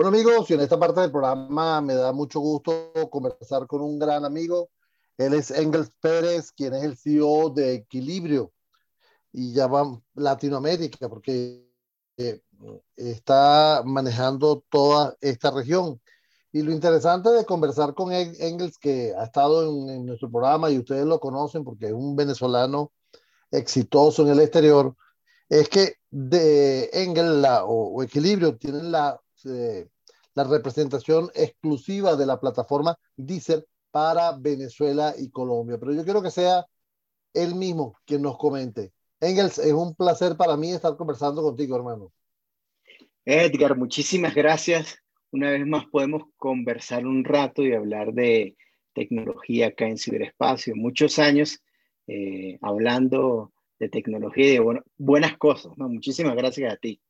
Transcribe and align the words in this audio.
Bueno 0.00 0.16
amigos, 0.16 0.50
y 0.50 0.54
en 0.54 0.60
esta 0.60 0.78
parte 0.78 1.02
del 1.02 1.10
programa 1.10 1.82
me 1.82 1.92
da 1.92 2.10
mucho 2.10 2.40
gusto 2.40 2.90
conversar 3.10 3.66
con 3.66 3.82
un 3.82 3.98
gran 3.98 4.24
amigo. 4.24 4.70
Él 5.18 5.34
es 5.34 5.50
Engels 5.50 5.90
Pérez, 6.00 6.52
quien 6.52 6.72
es 6.72 6.84
el 6.84 6.96
CEO 6.96 7.50
de 7.50 7.74
Equilibrio 7.74 8.50
y 9.30 9.52
ya 9.52 9.66
va 9.66 10.00
Latinoamérica, 10.14 11.06
porque 11.10 11.68
eh, 12.16 12.40
está 12.96 13.82
manejando 13.84 14.64
toda 14.70 15.18
esta 15.20 15.50
región. 15.50 16.00
Y 16.50 16.62
lo 16.62 16.72
interesante 16.72 17.28
de 17.28 17.44
conversar 17.44 17.92
con 17.92 18.10
Engels, 18.10 18.78
que 18.78 19.12
ha 19.14 19.24
estado 19.24 19.90
en, 19.90 20.06
nuestro 20.06 20.30
programa 20.30 20.70
y 20.70 20.78
ustedes 20.78 21.04
lo 21.04 21.20
conocen 21.20 21.62
porque 21.62 21.88
es 21.88 21.92
un 21.92 22.16
venezolano 22.16 22.90
exitoso 23.50 24.22
en 24.22 24.28
el 24.30 24.40
exterior, 24.40 24.96
es 25.50 25.68
que 25.68 25.96
de 26.10 26.88
Engels 26.90 27.46
o, 27.66 28.02
Equilibrio 28.02 28.56
tienen 28.56 28.90
la 28.92 29.20
eh, 29.46 29.88
la 30.34 30.44
representación 30.44 31.30
exclusiva 31.34 32.16
de 32.16 32.26
la 32.26 32.40
plataforma 32.40 32.96
Deezer 33.16 33.66
para 33.90 34.32
Venezuela 34.38 35.14
y 35.18 35.30
Colombia. 35.30 35.78
Pero 35.78 35.92
yo 35.92 36.04
quiero 36.04 36.22
que 36.22 36.30
sea 36.30 36.66
él 37.34 37.54
mismo 37.54 37.96
quien 38.04 38.22
nos 38.22 38.38
comente. 38.38 38.92
Engels, 39.20 39.58
es 39.58 39.72
un 39.72 39.94
placer 39.94 40.36
para 40.36 40.56
mí 40.56 40.72
estar 40.72 40.96
conversando 40.96 41.42
contigo, 41.42 41.76
hermano. 41.76 42.12
Edgar, 43.24 43.76
muchísimas 43.76 44.34
gracias. 44.34 44.98
Una 45.30 45.50
vez 45.50 45.66
más 45.66 45.84
podemos 45.86 46.24
conversar 46.36 47.06
un 47.06 47.24
rato 47.24 47.62
y 47.62 47.74
hablar 47.74 48.12
de 48.12 48.56
tecnología 48.94 49.68
acá 49.68 49.86
en 49.86 49.98
ciberespacio. 49.98 50.74
Muchos 50.74 51.18
años 51.18 51.60
eh, 52.06 52.58
hablando 52.62 53.52
de 53.78 53.88
tecnología 53.88 54.46
y 54.46 54.58
de 54.58 54.82
buenas 54.96 55.36
cosas. 55.38 55.72
Muchísimas 55.76 56.34
gracias 56.34 56.72
a 56.72 56.76
ti. 56.76 57.00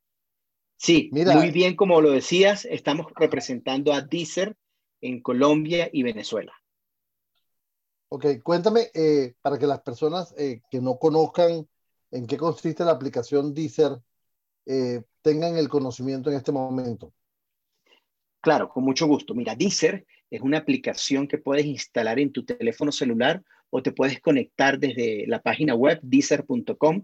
Sí, 0.83 1.11
muy 1.13 1.51
bien, 1.51 1.77
como 1.77 2.01
lo 2.01 2.11
decías, 2.11 2.65
estamos 2.65 3.09
representando 3.15 3.93
a 3.93 4.01
Deezer 4.01 4.57
en 5.03 5.21
Colombia 5.21 5.91
y 5.93 6.03
Venezuela. 6.03 6.55
Ok, 8.09 8.43
cuéntame, 8.43 8.89
eh, 8.95 9.35
para 9.43 9.59
que 9.59 9.67
las 9.67 9.83
personas 9.83 10.35
eh, 10.39 10.63
que 10.71 10.81
no 10.81 10.99
conozcan 10.99 11.69
en 12.11 12.27
qué 12.27 12.39
consiste 12.39 12.83
la 12.83 12.93
aplicación 12.93 13.53
Deezer 13.53 13.99
eh, 14.65 15.03
tengan 15.21 15.59
el 15.59 15.69
conocimiento 15.69 16.31
en 16.31 16.39
este 16.39 16.51
momento. 16.51 17.13
Claro, 18.41 18.71
con 18.71 18.83
mucho 18.83 19.07
gusto. 19.07 19.35
Mira, 19.35 19.55
Deezer 19.55 20.07
es 20.31 20.41
una 20.41 20.57
aplicación 20.57 21.29
que 21.29 21.37
puedes 21.37 21.67
instalar 21.67 22.19
en 22.19 22.33
tu 22.33 22.47
teléfono 22.47 22.91
celular 22.91 23.43
o 23.69 23.83
te 23.83 23.93
puedes 23.93 24.19
conectar 24.23 24.79
desde 24.79 25.27
la 25.27 25.43
página 25.43 25.75
web 25.75 26.01
deezer.com 26.03 27.03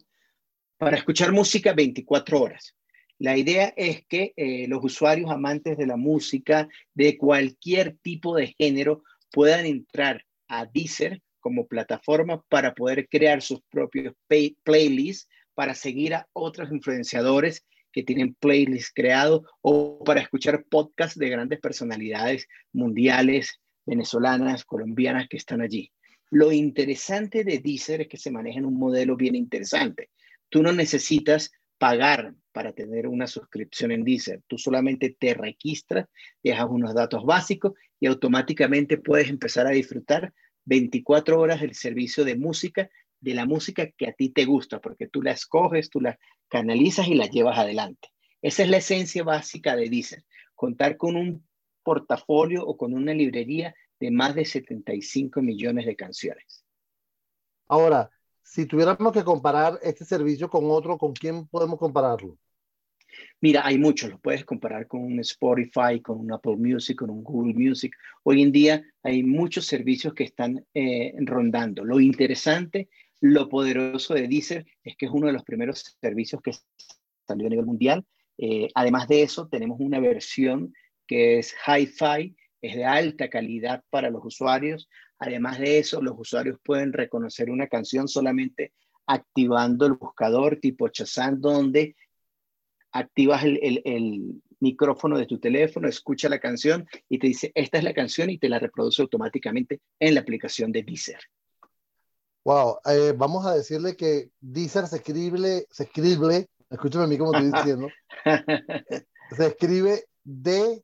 para 0.78 0.96
escuchar 0.96 1.30
música 1.32 1.74
24 1.74 2.40
horas. 2.40 2.74
La 3.18 3.36
idea 3.36 3.72
es 3.76 4.04
que 4.06 4.34
eh, 4.36 4.66
los 4.68 4.84
usuarios 4.84 5.30
amantes 5.30 5.78
de 5.78 5.86
la 5.86 5.96
música 5.96 6.68
de 6.94 7.16
cualquier 7.16 7.96
tipo 8.02 8.36
de 8.36 8.54
género 8.58 9.02
puedan 9.32 9.64
entrar 9.64 10.24
a 10.48 10.66
Deezer 10.66 11.22
como 11.40 11.66
plataforma 11.66 12.42
para 12.48 12.74
poder 12.74 13.08
crear 13.08 13.40
sus 13.40 13.60
propios 13.70 14.14
playlists, 14.64 15.28
para 15.54 15.74
seguir 15.74 16.14
a 16.14 16.26
otros 16.32 16.70
influenciadores 16.70 17.64
que 17.92 18.02
tienen 18.02 18.34
playlists 18.34 18.92
creados 18.94 19.42
o 19.62 20.04
para 20.04 20.20
escuchar 20.20 20.64
podcasts 20.64 21.18
de 21.18 21.30
grandes 21.30 21.60
personalidades 21.60 22.46
mundiales, 22.72 23.60
venezolanas, 23.86 24.66
colombianas 24.66 25.28
que 25.28 25.38
están 25.38 25.62
allí. 25.62 25.90
Lo 26.30 26.52
interesante 26.52 27.44
de 27.44 27.60
Deezer 27.60 28.02
es 28.02 28.08
que 28.08 28.18
se 28.18 28.30
maneja 28.30 28.58
en 28.58 28.66
un 28.66 28.78
modelo 28.78 29.16
bien 29.16 29.34
interesante. 29.34 30.10
Tú 30.50 30.62
no 30.62 30.72
necesitas 30.72 31.52
pagar 31.78 32.34
para 32.52 32.72
tener 32.72 33.06
una 33.06 33.26
suscripción 33.26 33.92
en 33.92 34.04
Deezer. 34.04 34.42
Tú 34.46 34.58
solamente 34.58 35.14
te 35.18 35.34
registras, 35.34 36.06
dejas 36.42 36.66
unos 36.70 36.94
datos 36.94 37.24
básicos 37.24 37.72
y 38.00 38.06
automáticamente 38.06 38.96
puedes 38.96 39.28
empezar 39.28 39.66
a 39.66 39.70
disfrutar 39.70 40.32
24 40.64 41.38
horas 41.38 41.60
del 41.60 41.74
servicio 41.74 42.24
de 42.24 42.36
música, 42.36 42.88
de 43.20 43.34
la 43.34 43.46
música 43.46 43.90
que 43.90 44.06
a 44.06 44.12
ti 44.12 44.30
te 44.30 44.44
gusta, 44.44 44.80
porque 44.80 45.06
tú 45.06 45.22
la 45.22 45.32
escoges, 45.32 45.90
tú 45.90 46.00
la 46.00 46.18
canalizas 46.48 47.08
y 47.08 47.14
la 47.14 47.26
llevas 47.26 47.58
adelante. 47.58 48.08
Esa 48.42 48.62
es 48.62 48.68
la 48.68 48.78
esencia 48.78 49.22
básica 49.22 49.76
de 49.76 49.88
Deezer, 49.88 50.24
contar 50.54 50.96
con 50.96 51.16
un 51.16 51.46
portafolio 51.82 52.66
o 52.66 52.76
con 52.76 52.94
una 52.94 53.14
librería 53.14 53.74
de 54.00 54.10
más 54.10 54.34
de 54.34 54.44
75 54.44 55.40
millones 55.42 55.86
de 55.86 55.96
canciones. 55.96 56.64
Ahora, 57.68 58.10
si 58.46 58.64
tuviéramos 58.64 59.12
que 59.12 59.24
comparar 59.24 59.78
este 59.82 60.04
servicio 60.04 60.48
con 60.48 60.70
otro, 60.70 60.96
¿con 60.96 61.12
quién 61.12 61.48
podemos 61.48 61.78
compararlo? 61.78 62.38
Mira, 63.40 63.66
hay 63.66 63.76
muchos, 63.76 64.10
lo 64.10 64.18
puedes 64.18 64.44
comparar 64.44 64.86
con 64.86 65.02
un 65.02 65.18
Spotify, 65.20 66.00
con 66.00 66.20
un 66.20 66.32
Apple 66.32 66.56
Music, 66.56 66.96
con 66.96 67.10
un 67.10 67.24
Google 67.24 67.54
Music. 67.54 67.94
Hoy 68.22 68.42
en 68.42 68.52
día 68.52 68.84
hay 69.02 69.24
muchos 69.24 69.66
servicios 69.66 70.14
que 70.14 70.24
están 70.24 70.64
eh, 70.74 71.12
rondando. 71.18 71.84
Lo 71.84 71.98
interesante, 72.00 72.88
lo 73.20 73.48
poderoso 73.48 74.14
de 74.14 74.28
Deezer 74.28 74.64
es 74.84 74.96
que 74.96 75.06
es 75.06 75.12
uno 75.12 75.26
de 75.26 75.32
los 75.32 75.42
primeros 75.42 75.96
servicios 76.00 76.40
que 76.40 76.52
salió 77.26 77.48
a 77.48 77.50
nivel 77.50 77.66
mundial. 77.66 78.06
Eh, 78.38 78.68
además 78.74 79.08
de 79.08 79.22
eso, 79.22 79.48
tenemos 79.48 79.78
una 79.80 79.98
versión 79.98 80.72
que 81.06 81.38
es 81.38 81.52
Hi-Fi, 81.66 82.36
es 82.62 82.76
de 82.76 82.84
alta 82.84 83.28
calidad 83.28 83.82
para 83.90 84.08
los 84.08 84.24
usuarios. 84.24 84.88
Además 85.18 85.58
de 85.58 85.78
eso, 85.78 86.02
los 86.02 86.14
usuarios 86.18 86.58
pueden 86.62 86.92
reconocer 86.92 87.50
una 87.50 87.68
canción 87.68 88.06
solamente 88.08 88.72
activando 89.06 89.86
el 89.86 89.94
buscador 89.94 90.58
tipo 90.60 90.88
Shazam, 90.88 91.40
donde 91.40 91.96
activas 92.92 93.44
el, 93.44 94.42
micrófono 94.58 95.18
de 95.18 95.26
tu 95.26 95.38
teléfono, 95.38 95.86
escucha 95.86 96.30
la 96.30 96.40
canción 96.40 96.88
y 97.10 97.18
te 97.18 97.26
dice, 97.26 97.52
esta 97.54 97.76
es 97.76 97.84
la 97.84 97.92
canción 97.92 98.30
y 98.30 98.38
te 98.38 98.48
la 98.48 98.58
reproduce 98.58 99.02
automáticamente 99.02 99.82
en 100.00 100.14
la 100.14 100.22
aplicación 100.22 100.72
de 100.72 100.82
Deezer. 100.82 101.20
Wow, 102.42 102.78
eh, 102.86 103.12
vamos 103.14 103.44
a 103.44 103.54
decirle 103.54 103.96
que 103.96 104.30
Deezer 104.40 104.86
se 104.86 104.96
escribe, 104.96 105.66
se 105.70 105.82
escribe, 105.82 106.48
escúchame 106.70 107.04
a 107.04 107.06
mí 107.06 107.18
como 107.18 107.34
estoy 107.34 107.52
diciendo, 107.52 107.88
se 109.36 109.46
escribe 109.46 110.06
D-W-E-Z-E-R, 110.24 110.80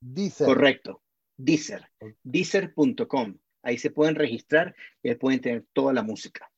Deezer. 0.00 0.46
Correcto, 0.46 1.00
Deezer, 1.36 1.90
Deezer.com. 2.22 3.38
Ahí 3.62 3.78
se 3.78 3.90
pueden 3.90 4.14
registrar 4.14 4.74
y 5.02 5.14
pueden 5.14 5.40
tener 5.40 5.64
toda 5.72 5.92
la 5.92 6.02
música. 6.02 6.50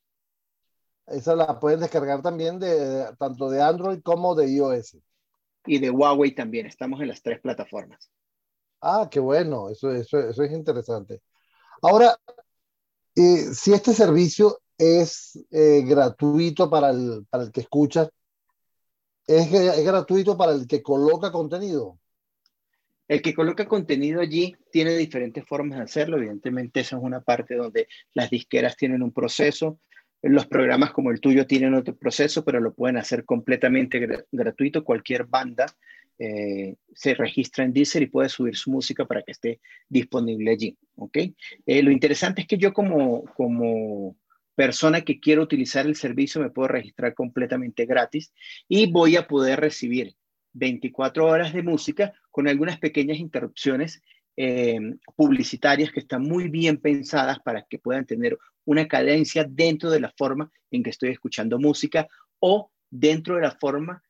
Esa 1.06 1.36
la 1.36 1.60
pueden 1.60 1.80
descargar 1.80 2.20
también 2.20 2.58
de 2.58 3.06
tanto 3.18 3.48
de 3.48 3.62
Android 3.62 4.00
como 4.02 4.34
de 4.34 4.50
iOS. 4.50 4.98
Y 5.66 5.78
de 5.78 5.90
Huawei 5.90 6.34
también. 6.34 6.66
Estamos 6.66 7.00
en 7.00 7.08
las 7.08 7.22
tres 7.22 7.40
plataformas. 7.40 8.10
Ah, 8.80 9.08
qué 9.10 9.20
bueno. 9.20 9.68
Eso, 9.70 9.92
eso, 9.92 10.18
eso 10.18 10.42
es 10.42 10.52
interesante. 10.52 11.22
Ahora, 11.80 12.18
eh, 13.14 13.54
si 13.54 13.72
este 13.72 13.94
servicio 13.94 14.60
es 14.76 15.38
eh, 15.50 15.82
gratuito 15.86 16.68
para 16.68 16.90
el, 16.90 17.24
para 17.30 17.44
el 17.44 17.52
que 17.52 17.60
escucha, 17.60 18.10
¿es, 19.26 19.52
¿es 19.52 19.84
gratuito 19.84 20.36
para 20.36 20.52
el 20.52 20.66
que 20.66 20.82
coloca 20.82 21.30
contenido? 21.30 21.98
El 23.08 23.22
que 23.22 23.34
coloca 23.34 23.66
contenido 23.66 24.20
allí 24.20 24.56
tiene 24.70 24.96
diferentes 24.96 25.44
formas 25.44 25.78
de 25.78 25.84
hacerlo. 25.84 26.16
Evidentemente, 26.16 26.80
esa 26.80 26.96
es 26.96 27.02
una 27.02 27.20
parte 27.20 27.54
donde 27.54 27.88
las 28.14 28.30
disqueras 28.30 28.76
tienen 28.76 29.02
un 29.02 29.12
proceso, 29.12 29.80
los 30.22 30.46
programas 30.46 30.92
como 30.92 31.10
el 31.10 31.20
tuyo 31.20 31.46
tienen 31.46 31.74
otro 31.74 31.96
proceso, 31.96 32.44
pero 32.44 32.60
lo 32.60 32.74
pueden 32.74 32.96
hacer 32.96 33.24
completamente 33.24 34.24
gratuito. 34.32 34.82
Cualquier 34.82 35.24
banda 35.24 35.66
eh, 36.18 36.74
se 36.94 37.14
registra 37.14 37.64
en 37.64 37.72
Deezer 37.72 38.02
y 38.02 38.06
puede 38.06 38.28
subir 38.28 38.56
su 38.56 38.70
música 38.70 39.04
para 39.04 39.22
que 39.22 39.32
esté 39.32 39.60
disponible 39.88 40.50
allí. 40.50 40.76
¿okay? 40.96 41.36
Eh, 41.64 41.82
lo 41.82 41.90
interesante 41.90 42.42
es 42.42 42.48
que 42.48 42.58
yo 42.58 42.72
como, 42.72 43.24
como 43.34 44.16
persona 44.54 45.02
que 45.02 45.20
quiero 45.20 45.42
utilizar 45.42 45.86
el 45.86 45.96
servicio 45.96 46.40
me 46.40 46.50
puedo 46.50 46.68
registrar 46.68 47.14
completamente 47.14 47.84
gratis 47.84 48.32
y 48.66 48.90
voy 48.90 49.16
a 49.16 49.26
poder 49.28 49.60
recibir 49.60 50.14
24 50.56 51.26
horas 51.26 51.52
de 51.52 51.62
música 51.62 52.12
con 52.30 52.48
algunas 52.48 52.78
pequeñas 52.78 53.18
interrupciones 53.18 54.02
eh, 54.36 54.78
publicitarias 55.14 55.90
que 55.90 56.00
están 56.00 56.22
muy 56.22 56.48
bien 56.48 56.78
pensadas 56.78 57.38
para 57.40 57.62
que 57.62 57.78
puedan 57.78 58.04
tener 58.04 58.38
una 58.64 58.86
cadencia 58.86 59.46
dentro 59.48 59.90
de 59.90 60.00
la 60.00 60.12
forma 60.16 60.50
en 60.70 60.82
que 60.82 60.90
estoy 60.90 61.10
escuchando 61.10 61.58
música 61.58 62.06
o 62.38 62.70
dentro 62.90 63.36
de 63.36 63.42
la 63.42 63.52
forma 63.52 64.02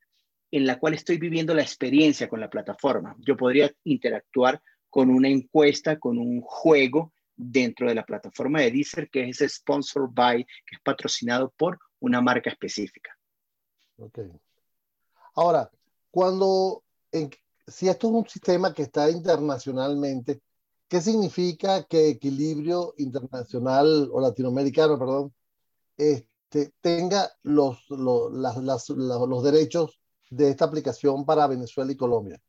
en 0.51 0.67
la 0.67 0.79
cual 0.79 0.95
estoy 0.95 1.19
viviendo 1.19 1.55
la 1.55 1.63
experiencia 1.63 2.29
con 2.29 2.41
la 2.41 2.51
plataforma. 2.51 3.17
Yo 3.19 3.37
podría 3.37 3.71
interactuar 3.85 4.63
con 4.89 5.11
una 5.11 5.29
encuesta, 5.29 5.99
con 5.99 6.19
un 6.19 6.41
juego 6.41 7.13
dentro 7.37 7.89
de 7.89 7.95
la 7.95 8.05
plataforma 8.05 8.61
de 8.61 8.71
Deezer, 8.71 9.11
que 9.11 9.29
es 9.29 9.39
sponsored 9.39 10.09
by, 10.13 10.45
que 10.45 10.77
es 10.77 10.81
patrocinado 10.83 11.53
por 11.57 11.79
una 12.01 12.21
marca 12.21 12.51
específica. 12.51 13.17
Ok. 13.99 14.21
Ahora, 15.35 15.71
cuando, 16.17 16.83
si 17.67 17.91
esto 17.91 18.07
es 18.09 18.15
un 18.15 18.27
sistema 18.27 18.73
que 18.73 18.85
está 18.85 19.11
internacionalmente, 19.11 20.41
¿qué 20.89 21.03
significa 21.03 21.85
que 21.85 22.09
equilibrio 22.09 22.95
internacional 22.97 24.09
o 24.11 24.19
latinoamericano, 24.23 24.99
perdón, 24.99 25.35
este, 25.99 26.73
tenga 26.81 27.31
los, 27.43 27.85
los, 27.91 28.33
los 28.33 29.45
derechos 29.45 30.01
de 30.31 30.49
esta 30.49 30.65
aplicación 30.65 31.27
para 31.27 31.47
Venezuela 31.49 31.93
y 31.93 31.97
Colombia? 31.97 32.41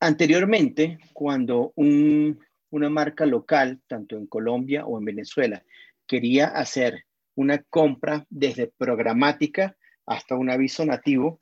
Anteriormente, 0.00 0.98
cuando 1.14 1.72
una 1.74 2.90
marca 2.90 3.24
local, 3.24 3.80
tanto 3.86 4.18
en 4.18 4.26
Colombia 4.26 4.84
o 4.84 4.98
en 4.98 5.06
Venezuela, 5.06 5.64
quería 6.06 6.48
hacer 6.48 7.06
una 7.34 7.62
compra 7.62 8.26
desde 8.28 8.66
programática 8.76 9.74
hasta 10.04 10.34
un 10.34 10.50
aviso 10.50 10.84
nativo, 10.84 11.38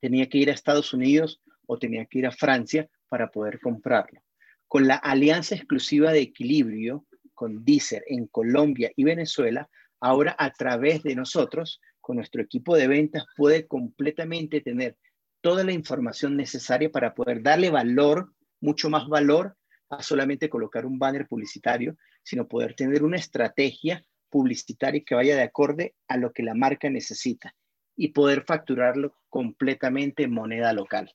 tenía 0.00 0.28
que 0.28 0.38
ir 0.38 0.50
a 0.50 0.54
Estados 0.54 0.92
Unidos 0.92 1.40
o 1.66 1.78
tenía 1.78 2.06
que 2.06 2.20
ir 2.20 2.26
a 2.26 2.32
Francia 2.32 2.88
para 3.08 3.30
poder 3.30 3.60
comprarlo. 3.60 4.20
Con 4.68 4.86
la 4.86 4.96
alianza 4.96 5.54
exclusiva 5.54 6.12
de 6.12 6.20
equilibrio 6.20 7.06
con 7.34 7.64
Deezer 7.64 8.02
en 8.08 8.26
Colombia 8.26 8.90
y 8.96 9.04
Venezuela, 9.04 9.68
ahora 10.00 10.34
a 10.38 10.52
través 10.52 11.02
de 11.02 11.14
nosotros, 11.14 11.80
con 12.00 12.16
nuestro 12.16 12.42
equipo 12.42 12.76
de 12.76 12.88
ventas, 12.88 13.24
puede 13.36 13.66
completamente 13.66 14.60
tener 14.60 14.96
toda 15.40 15.62
la 15.62 15.72
información 15.72 16.36
necesaria 16.36 16.90
para 16.90 17.14
poder 17.14 17.42
darle 17.42 17.70
valor, 17.70 18.32
mucho 18.60 18.90
más 18.90 19.06
valor, 19.06 19.56
a 19.90 20.02
solamente 20.02 20.48
colocar 20.48 20.86
un 20.86 20.98
banner 20.98 21.28
publicitario, 21.28 21.96
sino 22.22 22.48
poder 22.48 22.74
tener 22.74 23.04
una 23.04 23.18
estrategia 23.18 24.02
publicitaria 24.30 25.02
que 25.06 25.14
vaya 25.14 25.36
de 25.36 25.42
acorde 25.42 25.94
a 26.08 26.16
lo 26.16 26.32
que 26.32 26.42
la 26.42 26.54
marca 26.54 26.90
necesita 26.90 27.54
y 27.96 28.08
poder 28.08 28.44
facturarlo 28.44 29.14
completamente 29.28 30.24
en 30.24 30.32
moneda 30.32 30.72
local. 30.72 31.14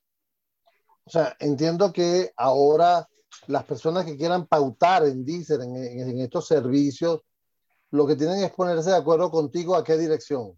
O 1.04 1.10
sea, 1.10 1.36
entiendo 1.40 1.92
que 1.92 2.32
ahora 2.36 3.08
las 3.48 3.64
personas 3.64 4.06
que 4.06 4.18
quieran 4.18 4.48
pautar 4.48 5.06
en 5.06 5.26
Deezer, 5.26 5.62
en, 5.62 5.76
en 5.76 6.20
estos 6.20 6.48
servicios, 6.48 7.22
lo 7.92 8.08
que 8.08 8.16
tienen 8.16 8.44
es 8.44 8.52
ponerse 8.52 8.90
de 8.90 8.98
acuerdo 8.98 9.30
contigo 9.30 9.76
a 9.76 9.84
qué 9.84 9.98
dirección. 9.98 10.58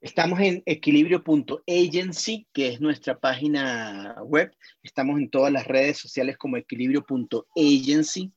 Estamos 0.00 0.38
en 0.40 0.62
equilibrio.agency, 0.64 2.46
que 2.52 2.68
es 2.68 2.80
nuestra 2.80 3.18
página 3.18 4.14
web. 4.22 4.54
Estamos 4.82 5.18
en 5.18 5.28
todas 5.28 5.52
las 5.52 5.66
redes 5.66 5.98
sociales 5.98 6.38
como 6.38 6.56
equilibrio.agency. 6.56 8.32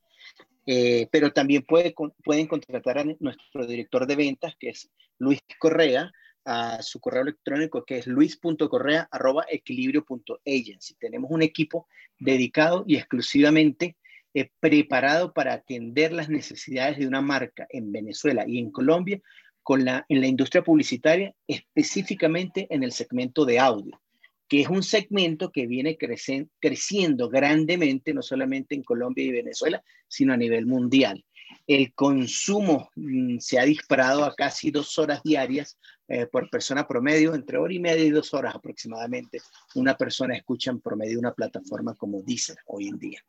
Eh, 0.66 1.08
pero 1.12 1.32
también 1.32 1.64
puede, 1.64 1.94
pueden 2.24 2.48
contratar 2.48 3.00
a 3.00 3.06
nuestro 3.20 3.68
director 3.68 4.08
de 4.08 4.16
ventas, 4.16 4.56
que 4.60 4.70
es 4.70 4.90
Luis 5.20 5.40
Correa, 5.60 6.12
a 6.46 6.82
su 6.82 7.00
correo 7.00 7.22
electrónico, 7.24 7.84
que 7.86 7.98
es 7.98 8.08
luis.correa.equilibrio.agency. 8.08 10.96
Tenemos 10.96 11.32
un 11.32 11.42
equipo 11.42 11.88
dedicado 12.20 12.84
y 12.88 12.98
exclusivamente 12.98 13.96
eh, 14.34 14.50
preparado 14.60 15.34
para 15.34 15.54
atender 15.54 16.14
las 16.14 16.30
necesidades 16.30 16.98
de 16.98 17.08
una 17.08 17.22
marca 17.22 17.68
en 17.70 17.92
Venezuela 17.92 18.46
y 18.48 18.60
en 18.60 18.72
Colombia 18.72 19.22
con 19.62 19.84
la, 19.84 20.06
en 20.08 20.22
la 20.22 20.28
industria 20.28 20.64
publicitaria, 20.64 21.36
específicamente 21.48 22.68
en 22.70 22.84
el 22.84 22.94
segmento 22.94 23.44
de 23.46 23.60
audio, 23.60 24.02
que 24.48 24.62
es 24.62 24.70
un 24.70 24.84
segmento 24.84 25.52
que 25.52 25.68
viene 25.68 25.98
creciendo 25.98 27.30
grandemente, 27.30 28.14
no 28.14 28.22
solamente 28.22 28.74
en 28.74 28.84
Colombia 28.84 29.26
y 29.26 29.32
Venezuela, 29.32 29.84
sino 30.08 30.34
a 30.34 30.38
nivel 30.38 30.66
mundial. 30.66 31.26
El 31.68 31.94
consumo 31.94 32.90
mm, 32.96 33.38
se 33.40 33.60
ha 33.60 33.64
disparado 33.64 34.24
a 34.24 34.36
casi 34.36 34.72
dos 34.72 34.98
horas 35.00 35.22
diarias 35.24 35.78
eh, 36.08 36.26
por 36.26 36.50
persona 36.50 36.88
promedio, 36.88 37.34
entre 37.34 37.58
hora 37.58 37.74
y 37.74 37.80
media 37.80 38.04
y 38.04 38.10
dos 38.10 38.34
horas 38.34 38.56
aproximadamente. 38.56 39.40
Una 39.76 39.96
persona 39.96 40.36
escucha 40.36 40.72
en 40.72 40.82
promedio 40.82 41.20
una 41.20 41.34
plataforma 41.34 41.96
como 41.96 42.22
Deezer 42.22 42.58
hoy 42.66 42.88
en 42.88 42.98
día. 42.98 43.20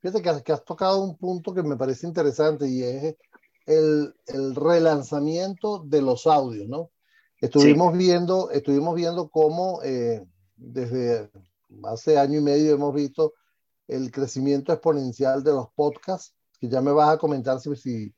Fíjate 0.00 0.22
que, 0.22 0.42
que 0.42 0.52
has 0.52 0.64
tocado 0.64 1.02
un 1.02 1.16
punto 1.16 1.54
que 1.54 1.62
me 1.62 1.76
parece 1.76 2.06
interesante 2.06 2.68
y 2.68 2.82
es 2.82 3.16
el, 3.66 4.14
el 4.26 4.54
relanzamiento 4.54 5.82
de 5.86 6.02
los 6.02 6.26
audios, 6.26 6.68
¿no? 6.68 6.90
Estuvimos 7.40 7.96
viendo, 7.96 8.50
estuvimos 8.50 8.94
viendo 8.94 9.28
cómo 9.28 9.82
eh, 9.82 10.24
desde 10.56 11.30
hace 11.84 12.18
año 12.18 12.38
y 12.38 12.42
medio 12.42 12.74
hemos 12.74 12.94
visto 12.94 13.34
el 13.86 14.10
crecimiento 14.10 14.72
exponencial 14.72 15.44
de 15.44 15.52
los 15.52 15.68
podcasts, 15.74 16.34
que 16.64 16.72
ya 16.72 16.80
me 16.80 16.92
vas 16.92 17.10
a 17.10 17.18
comentar 17.18 17.60
si, 17.60 17.74
si 17.76 18.14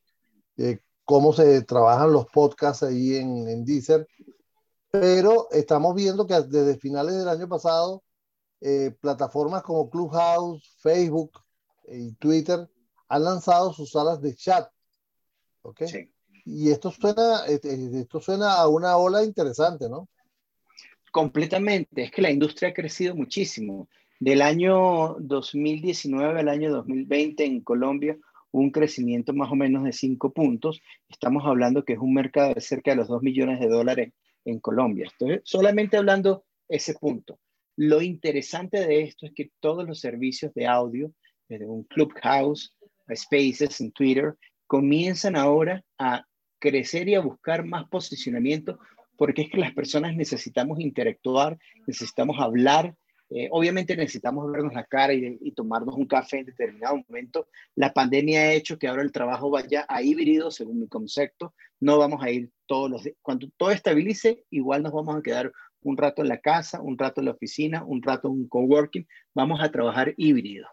eh, 0.56 0.80
cómo 1.04 1.32
se 1.32 1.62
trabajan 1.62 2.12
los 2.12 2.26
podcasts 2.26 2.82
ahí 2.82 3.16
en, 3.16 3.48
en 3.48 3.64
Deezer, 3.64 4.06
pero 4.90 5.48
estamos 5.50 5.94
viendo 5.94 6.26
que 6.26 6.34
desde 6.34 6.78
finales 6.78 7.16
del 7.16 7.28
año 7.28 7.48
pasado, 7.48 8.02
eh, 8.60 8.94
plataformas 9.00 9.62
como 9.62 9.90
Clubhouse, 9.90 10.76
Facebook 10.78 11.32
y 11.88 12.12
Twitter 12.14 12.68
han 13.08 13.24
lanzado 13.24 13.72
sus 13.72 13.90
salas 13.90 14.20
de 14.20 14.34
chat 14.34 14.68
y 16.44 16.70
esto 16.70 16.90
suena, 16.90 17.44
esto 17.46 18.20
suena 18.20 18.54
a 18.54 18.68
una 18.68 18.96
ola 18.96 19.24
interesante, 19.24 19.88
¿no? 19.88 20.08
Completamente, 21.10 22.04
es 22.04 22.10
que 22.10 22.22
la 22.22 22.30
industria 22.30 22.70
ha 22.70 22.74
crecido 22.74 23.14
muchísimo. 23.14 23.88
Del 24.20 24.42
año 24.42 25.16
2019 25.18 26.40
al 26.40 26.48
año 26.48 26.70
2020 26.70 27.44
en 27.44 27.60
Colombia 27.62 28.16
un 28.52 28.70
crecimiento 28.70 29.32
más 29.34 29.50
o 29.50 29.54
menos 29.54 29.84
de 29.84 29.92
5 29.92 30.32
puntos. 30.32 30.80
Estamos 31.08 31.44
hablando 31.46 31.84
que 31.84 31.94
es 31.94 31.98
un 31.98 32.14
mercado 32.14 32.54
de 32.54 32.60
cerca 32.60 32.92
de 32.92 32.96
los 32.96 33.08
2 33.08 33.22
millones 33.22 33.60
de 33.60 33.68
dólares 33.68 34.12
en 34.44 34.60
Colombia. 34.60 35.08
Entonces, 35.12 35.42
solamente 35.44 35.96
hablando 35.96 36.44
ese 36.68 36.94
punto. 36.94 37.38
Lo 37.76 38.00
interesante 38.00 38.86
de 38.86 39.02
esto 39.02 39.26
es 39.26 39.32
que 39.34 39.50
todos 39.60 39.86
los 39.86 40.00
servicios 40.00 40.54
de 40.54 40.66
audio, 40.66 41.12
desde 41.48 41.66
un 41.66 41.84
Clubhouse, 41.84 42.74
a 43.06 43.14
Spaces 43.14 43.80
en 43.80 43.92
Twitter, 43.92 44.34
comienzan 44.66 45.36
ahora 45.36 45.84
a 45.98 46.24
crecer 46.58 47.08
y 47.08 47.14
a 47.14 47.20
buscar 47.20 47.64
más 47.64 47.88
posicionamiento, 47.88 48.78
porque 49.16 49.42
es 49.42 49.50
que 49.50 49.58
las 49.58 49.72
personas 49.74 50.16
necesitamos 50.16 50.80
interactuar, 50.80 51.58
necesitamos 51.86 52.36
hablar, 52.40 52.96
eh, 53.30 53.48
obviamente 53.50 53.96
necesitamos 53.96 54.50
vernos 54.50 54.72
la 54.72 54.84
cara 54.84 55.12
y, 55.12 55.50
tomarnos 55.52 55.96
un 55.96 56.06
café 56.06 56.38
en 56.38 56.46
determinado 56.46 57.02
momento. 57.08 57.48
La 57.74 57.92
pandemia 57.92 58.40
ha 58.40 58.52
hecho 58.52 58.78
que 58.78 58.86
ahora 58.88 59.02
el 59.02 59.12
trabajo 59.12 59.50
vaya 59.50 59.84
a 59.88 60.02
híbrido, 60.02 60.50
según 60.50 60.80
mi 60.80 60.88
concepto. 60.88 61.54
No 61.80 61.98
vamos 61.98 62.22
a 62.22 62.30
ir 62.30 62.50
todos 62.66 62.90
los 62.90 63.02
días. 63.02 63.16
Cuando 63.22 63.48
todo 63.56 63.70
estabilice, 63.70 64.44
igual 64.50 64.82
nos 64.82 64.92
vamos 64.92 65.16
a 65.16 65.22
quedar 65.22 65.52
un 65.82 65.96
rato 65.96 66.22
en 66.22 66.28
la 66.28 66.40
casa, 66.40 66.80
un 66.80 66.98
rato 66.98 67.20
en 67.20 67.26
la 67.26 67.32
oficina, 67.32 67.84
un 67.84 68.02
rato 68.02 68.28
en 68.28 68.34
un 68.34 68.48
coworking. 68.48 69.06
Vamos 69.34 69.60
a 69.60 69.70
trabajar 69.70 70.14
híbrido. 70.16 70.66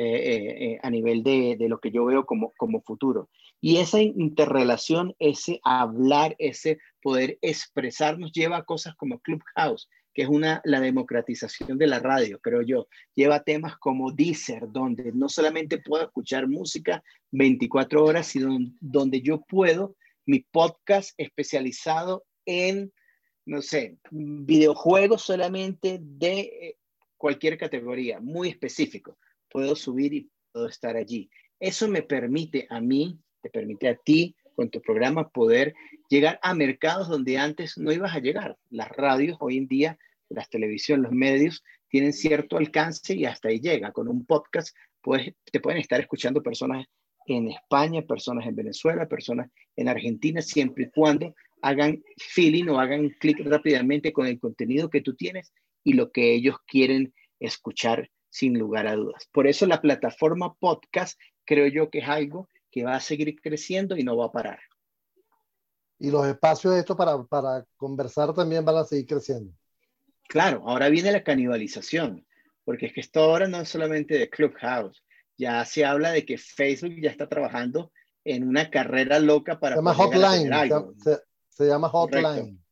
Eh, 0.00 0.74
eh, 0.74 0.78
a 0.80 0.90
nivel 0.90 1.24
de, 1.24 1.56
de, 1.58 1.68
lo 1.68 1.80
que 1.80 1.90
yo 1.90 2.04
veo 2.04 2.24
como, 2.24 2.52
como 2.56 2.82
futuro. 2.82 3.30
Y 3.60 3.78
esa 3.78 4.00
interrelación, 4.00 5.16
ese 5.18 5.58
hablar, 5.64 6.36
ese 6.38 6.78
poder 7.02 7.36
expresar 7.42 8.16
nos 8.16 8.30
lleva 8.30 8.58
a 8.58 8.64
cosas 8.64 8.94
como 8.94 9.18
Clubhouse, 9.18 9.88
que 10.18 10.24
es 10.24 10.28
una, 10.28 10.60
la 10.64 10.80
democratización 10.80 11.78
de 11.78 11.86
la 11.86 12.00
radio, 12.00 12.40
creo 12.40 12.62
yo. 12.62 12.88
Lleva 13.14 13.44
temas 13.44 13.78
como 13.78 14.10
Deezer, 14.10 14.64
donde 14.68 15.12
no 15.12 15.28
solamente 15.28 15.78
puedo 15.78 16.02
escuchar 16.02 16.48
música 16.48 17.04
24 17.30 18.04
horas, 18.04 18.26
sino 18.26 18.58
donde 18.80 19.20
yo 19.20 19.42
puedo 19.42 19.94
mi 20.26 20.40
podcast 20.40 21.12
especializado 21.18 22.24
en, 22.46 22.92
no 23.46 23.62
sé, 23.62 23.98
videojuegos 24.10 25.22
solamente 25.22 26.00
de 26.02 26.76
cualquier 27.16 27.56
categoría, 27.56 28.18
muy 28.18 28.48
específico 28.48 29.16
puedo 29.48 29.76
subir 29.76 30.14
y 30.14 30.28
puedo 30.50 30.66
estar 30.66 30.96
allí. 30.96 31.30
Eso 31.60 31.86
me 31.86 32.02
permite 32.02 32.66
a 32.70 32.80
mí, 32.80 33.20
te 33.40 33.50
permite 33.50 33.88
a 33.88 33.96
ti 33.96 34.34
con 34.58 34.70
tu 34.70 34.82
programa 34.82 35.28
poder 35.28 35.72
llegar 36.08 36.40
a 36.42 36.52
mercados 36.52 37.08
donde 37.08 37.38
antes 37.38 37.78
no 37.78 37.92
ibas 37.92 38.16
a 38.16 38.18
llegar. 38.18 38.58
Las 38.70 38.88
radios 38.88 39.36
hoy 39.38 39.56
en 39.56 39.68
día, 39.68 39.96
las 40.28 40.50
televisiones, 40.50 41.04
los 41.04 41.12
medios 41.12 41.62
tienen 41.88 42.12
cierto 42.12 42.56
alcance 42.56 43.14
y 43.14 43.24
hasta 43.24 43.50
ahí 43.50 43.60
llega. 43.60 43.92
Con 43.92 44.08
un 44.08 44.26
podcast 44.26 44.76
pues, 45.00 45.32
te 45.52 45.60
pueden 45.60 45.78
estar 45.78 46.00
escuchando 46.00 46.42
personas 46.42 46.86
en 47.26 47.52
España, 47.52 48.02
personas 48.02 48.48
en 48.48 48.56
Venezuela, 48.56 49.06
personas 49.06 49.48
en 49.76 49.88
Argentina, 49.88 50.42
siempre 50.42 50.86
y 50.86 50.90
cuando 50.90 51.36
hagan 51.62 52.02
feeling 52.16 52.66
o 52.66 52.80
hagan 52.80 53.10
clic 53.20 53.38
rápidamente 53.44 54.12
con 54.12 54.26
el 54.26 54.40
contenido 54.40 54.90
que 54.90 55.02
tú 55.02 55.14
tienes 55.14 55.52
y 55.84 55.92
lo 55.92 56.10
que 56.10 56.34
ellos 56.34 56.56
quieren 56.66 57.14
escuchar 57.38 58.10
sin 58.28 58.58
lugar 58.58 58.88
a 58.88 58.96
dudas. 58.96 59.28
Por 59.30 59.46
eso 59.46 59.66
la 59.66 59.80
plataforma 59.80 60.54
podcast 60.54 61.16
creo 61.44 61.68
yo 61.68 61.90
que 61.90 62.00
es 62.00 62.08
algo 62.08 62.48
que 62.70 62.84
va 62.84 62.96
a 62.96 63.00
seguir 63.00 63.40
creciendo 63.40 63.96
y 63.96 64.04
no 64.04 64.16
va 64.16 64.26
a 64.26 64.32
parar. 64.32 64.60
Y 65.98 66.10
los 66.10 66.26
espacios 66.26 66.74
de 66.74 66.80
esto 66.80 66.96
para, 66.96 67.22
para 67.24 67.64
conversar 67.76 68.32
también 68.32 68.64
van 68.64 68.76
a 68.76 68.84
seguir 68.84 69.06
creciendo. 69.06 69.52
Claro, 70.28 70.62
ahora 70.66 70.88
viene 70.88 71.10
la 71.10 71.24
canibalización, 71.24 72.26
porque 72.64 72.86
es 72.86 72.92
que 72.92 73.00
esto 73.00 73.20
ahora 73.20 73.48
no 73.48 73.60
es 73.60 73.68
solamente 73.68 74.18
de 74.18 74.28
Clubhouse, 74.28 75.02
ya 75.36 75.64
se 75.64 75.84
habla 75.84 76.10
de 76.10 76.26
que 76.26 76.36
Facebook 76.36 76.96
ya 77.00 77.10
está 77.10 77.28
trabajando 77.28 77.92
en 78.24 78.46
una 78.46 78.70
carrera 78.70 79.18
loca 79.18 79.58
para... 79.58 79.76
Se 79.76 79.78
llama 79.78 79.94
Hotline. 79.94 80.50
Se, 81.48 81.66
llama 81.66 81.88
Hotline. 81.88 82.62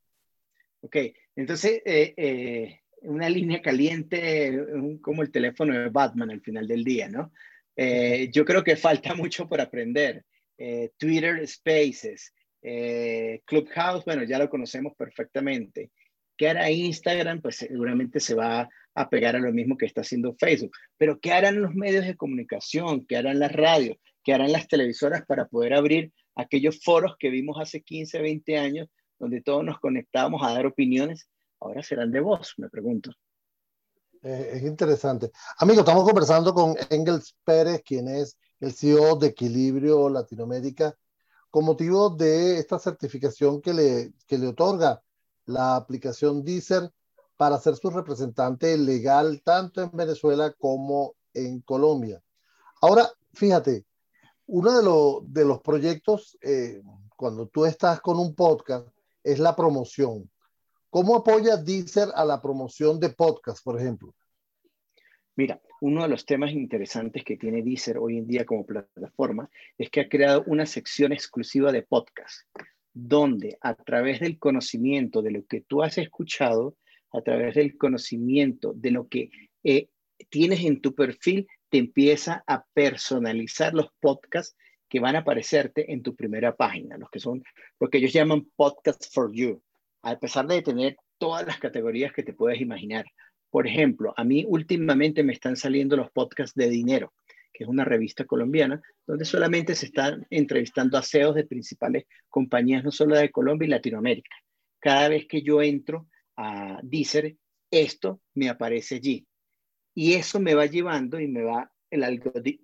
Ok, 0.81 0.97
entonces 1.35 1.81
eh, 1.85 2.15
eh, 2.17 2.81
una 3.03 3.29
línea 3.29 3.63
caliente, 3.63 4.65
como 5.01 5.23
el 5.23 5.31
teléfono 5.31 5.73
de 5.79 5.89
Batman 5.89 6.31
al 6.31 6.41
final 6.41 6.67
del 6.67 6.85
día, 6.85 7.09
¿no? 7.09 7.33
Eh, 7.77 8.31
yo 8.33 8.45
creo 8.45 8.65
que 8.65 8.77
falta 8.77 9.15
mucho 9.15 9.49
por 9.49 9.61
aprender. 9.61 10.25
Eh, 10.59 10.91
Twitter 10.99 11.47
Spaces, 11.47 12.33
Eh, 12.63 13.43
Clubhouse, 13.45 14.05
bueno, 14.05 14.25
ya 14.25 14.39
lo 14.39 14.49
conocemos 14.51 14.93
perfectamente. 14.97 15.93
¿Qué 16.37 16.49
hará 16.49 16.69
Instagram? 16.71 17.41
Pues 17.41 17.57
seguramente 17.57 18.19
se 18.19 18.35
va 18.35 18.69
a 18.95 19.09
pegar 19.09 19.37
a 19.37 19.39
lo 19.39 19.53
mismo 19.53 19.77
que 19.77 19.87
está 19.87 20.01
haciendo 20.01 20.35
Facebook. 20.35 20.73
Pero 20.97 21.21
¿qué 21.21 21.33
harán 21.33 21.61
los 21.61 21.75
medios 21.75 22.07
de 22.07 22.17
comunicación? 22.17 23.07
¿Qué 23.07 23.17
harán 23.17 23.39
las 23.39 23.53
radios? 23.53 23.99
¿Qué 24.25 24.33
harán 24.35 24.51
las 24.51 24.67
televisoras 24.67 25.25
para 25.27 25.47
poder 25.47 25.75
abrir 25.75 26.13
aquellos 26.35 26.83
foros 26.83 27.15
que 27.19 27.31
vimos 27.31 27.57
hace 27.61 27.83
15, 27.83 28.21
20 28.21 28.59
años, 28.59 28.89
donde 29.21 29.43
todos 29.43 29.63
nos 29.65 29.79
conectábamos 29.79 30.43
a 30.43 30.53
dar 30.53 30.67
opiniones? 30.67 31.29
Ahora 31.61 31.83
serán 31.83 32.11
de 32.11 32.21
voz, 32.21 32.55
me 32.57 32.69
pregunto. 32.69 33.13
Es 34.27 34.65
interesante. 34.65 35.31
Amigo, 35.59 35.81
estamos 35.81 36.03
conversando 36.03 36.53
con 36.53 36.75
Engels 36.91 37.37
Pérez, 37.45 37.81
quien 37.87 38.09
es 38.09 38.37
el 38.59 38.73
CEO 38.73 39.15
de 39.15 39.29
Equilibrio 39.29 40.09
Latinoamérica, 40.09 40.99
con 41.49 41.65
motivo 41.65 42.11
de 42.11 42.59
esta 42.59 42.81
certificación 42.81 43.61
que 43.61 43.73
le, 43.73 44.13
que 44.27 44.37
le 44.37 44.49
otorga 44.49 45.01
la 45.45 45.77
aplicación 45.77 46.43
Deezer 46.43 46.91
para 47.37 47.61
ser 47.61 47.77
su 47.77 47.89
representante 47.89 48.77
legal 48.77 49.43
tanto 49.45 49.81
en 49.81 49.93
Venezuela 49.93 50.53
como 50.59 51.15
en 51.33 51.61
Colombia. 51.61 52.21
Ahora, 52.81 53.09
fíjate, 53.33 53.87
uno 54.47 54.73
de, 54.73 55.41
de 55.41 55.45
los 55.45 55.61
proyectos, 55.61 56.37
eh, 56.43 56.83
cuando 57.17 57.47
tú 57.47 57.65
estás 57.65 58.01
con 58.01 58.19
un 58.19 58.35
podcast, 58.35 58.89
es 59.23 59.39
la 59.39 59.55
promoción. 59.55 60.29
¿Cómo 60.91 61.17
apoya 61.17 61.57
Deezer 61.57 62.09
a 62.15 62.25
la 62.25 62.41
promoción 62.41 63.01
de 63.01 63.11
podcast, 63.11 63.63
por 63.65 63.81
ejemplo? 63.81 64.15
Mira, 65.35 65.61
uno 65.81 66.03
de 66.03 66.09
los 66.09 66.25
temas 66.25 66.53
interesantes 66.53 67.25
que 67.25 67.37
tiene 67.37 67.63
Deezer 67.63 67.99
hoy 67.99 68.19
en 68.19 68.27
día 68.27 68.47
como 68.47 68.65
plataforma 68.65 69.51
es 69.77 69.91
que 69.91 70.01
ha 70.01 70.09
creado 70.09 70.45
una 70.47 70.65
sección 70.65 71.13
exclusiva 71.13 71.73
de 71.73 71.83
podcast, 71.83 72.49
donde 72.95 73.59
a 73.61 73.75
través 73.75 74.21
del 74.21 74.39
conocimiento 74.39 75.21
de 75.21 75.33
lo 75.33 75.45
que 75.45 75.61
tú 75.61 75.83
has 75.83 75.99
escuchado, 75.99 76.77
a 77.13 77.21
través 77.21 77.57
del 77.57 77.77
conocimiento 77.77 78.73
de 78.75 78.91
lo 78.91 79.09
que 79.09 79.31
eh, 79.65 79.91
tienes 80.31 80.65
en 80.65 80.81
tu 80.81 80.95
perfil, 80.95 81.47
te 81.69 81.79
empieza 81.79 82.43
a 82.47 82.65
personalizar 82.73 83.75
los 83.75 83.89
podcasts 84.01 84.57
que 84.89 85.01
van 85.01 85.17
a 85.17 85.21
aparecerte 85.21 85.93
en 85.93 86.03
tu 86.03 86.15
primera 86.15 86.57
página, 86.57 86.97
los 86.97 87.11
que 87.11 87.19
son 87.19 87.43
lo 87.81 87.91
que 87.91 87.99
ellos 87.99 88.13
llaman 88.13 88.49
podcasts 88.57 89.11
for 89.13 89.33
you, 89.33 89.61
a 90.07 90.19
pesar 90.19 90.47
de 90.47 90.63
tener 90.63 90.97
todas 91.19 91.45
las 91.45 91.59
categorías 91.59 92.13
que 92.13 92.23
te 92.23 92.33
puedes 92.33 92.61
imaginar. 92.61 93.05
Por 93.51 93.67
ejemplo, 93.67 94.15
a 94.17 94.23
mí 94.23 94.45
últimamente 94.47 95.25
me 95.25 95.33
están 95.33 95.57
saliendo 95.57 95.97
los 95.97 96.11
podcasts 96.13 96.55
de 96.55 96.69
dinero, 96.69 97.13
que 97.53 97.65
es 97.65 97.69
una 97.69 97.85
revista 97.85 98.25
colombiana, 98.25 98.81
donde 99.05 99.25
solamente 99.25 99.75
se 99.75 99.87
están 99.87 100.25
entrevistando 100.31 100.97
a 100.97 101.03
CEOs 101.03 101.35
de 101.35 101.47
principales 101.47 102.05
compañías, 102.29 102.85
no 102.85 102.93
solo 102.93 103.17
de 103.17 103.33
Colombia 103.33 103.67
y 103.67 103.71
Latinoamérica. 103.71 104.37
Cada 104.79 105.09
vez 105.09 105.27
que 105.27 105.43
yo 105.43 105.61
entro 105.61 106.07
a 106.37 106.79
Deezer, 106.85 107.37
esto 107.71 108.21
me 108.35 108.49
aparece 108.49 108.97
allí. 108.97 109.27
Y 109.93 110.13
eso 110.15 110.39
me 110.39 110.55
va 110.55 110.67
llevando 110.67 111.19
y 111.19 111.27
me 111.27 111.43
va, 111.43 111.73
el, 111.91 112.05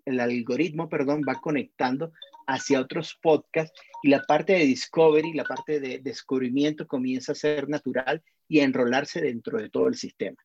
el 0.04 0.20
algoritmo, 0.20 0.88
perdón, 0.88 1.22
va 1.28 1.40
conectando 1.40 2.12
hacia 2.46 2.80
otros 2.80 3.18
podcasts 3.22 3.78
y 4.02 4.08
la 4.08 4.22
parte 4.22 4.54
de 4.54 4.66
discovery, 4.66 5.32
la 5.32 5.44
parte 5.44 5.80
de 5.80 5.99
descubrimiento 5.99 6.87
comienza 6.87 7.32
a 7.32 7.37
ser 7.37 7.68
natural 7.68 8.22
y 8.49 8.61
a 8.61 8.64
enrolarse 8.64 9.20
dentro 9.20 9.58
de 9.58 9.70
todo 9.70 9.88
el 9.88 9.94
sistema. 9.94 10.37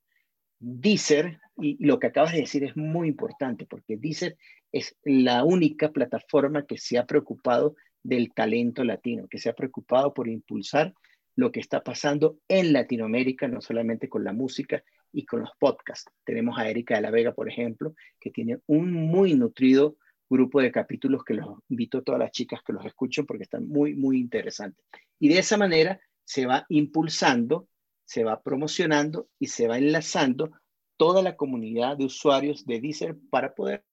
Deezer, 0.60 1.40
y 1.58 1.84
lo 1.86 2.00
que 2.00 2.08
acabas 2.08 2.34
de 2.34 2.42
decir 2.42 2.64
es 2.64 2.76
muy 2.76 3.08
importante, 3.08 3.66
porque 3.66 3.98
Deezer 3.98 4.38
es 4.72 4.96
la 5.04 5.44
única 5.44 5.92
plataforma 5.92 6.66
que 6.66 6.78
se 6.78 6.98
ha 6.98 7.06
preocupado 7.06 7.76
del 8.04 8.34
talento 8.34 8.84
latino, 8.84 9.28
que 9.28 9.38
se 9.38 9.50
ha 9.50 9.54
preocupado 9.54 10.14
por 10.14 10.28
impulsar 10.28 10.94
lo 11.36 11.52
que 11.52 11.60
está 11.60 11.84
pasando 11.84 12.40
en 12.48 12.74
Latinoamérica, 12.74 13.48
no 13.48 13.62
solamente 13.62 14.10
con 14.10 14.24
la 14.24 14.34
música 14.34 14.84
y 15.14 15.26
con 15.26 15.42
los 15.42 15.52
podcasts. 15.60 16.12
Tenemos 16.26 16.58
a 16.58 16.68
Erika 16.70 16.96
de 16.96 17.02
la 17.02 17.12
Vega, 17.12 17.34
por 17.34 17.48
ejemplo, 17.48 17.94
que 18.20 18.32
tiene 18.32 18.60
un 18.66 18.92
muy 18.92 19.36
nutrido 19.36 19.98
grupo 20.30 20.62
de 20.62 20.72
capítulos 20.72 21.24
que 21.24 21.34
los 21.36 21.60
invito 21.70 22.00
a 22.00 22.04
todas 22.04 22.20
las 22.20 22.32
chicas 22.32 22.62
que 22.66 22.74
los 22.74 22.86
escuchen 22.86 23.26
porque 23.26 23.44
están 23.44 23.68
muy, 23.68 23.96
muy 23.96 24.20
interesantes. 24.20 24.86
Y 25.20 25.30
de 25.30 25.40
esa 25.40 25.58
manera 25.58 26.00
se 26.24 26.46
va 26.46 26.66
impulsando 26.70 27.68
se 28.08 28.24
va 28.24 28.42
promocionando 28.42 29.28
y 29.38 29.48
se 29.48 29.68
va 29.68 29.78
enlazando 29.78 30.52
toda 30.96 31.22
la 31.22 31.36
comunidad 31.36 31.98
de 31.98 32.06
usuarios 32.06 32.66
de 32.66 32.80
Deezer 32.80 33.18
para 33.30 33.54
poder 33.54 33.84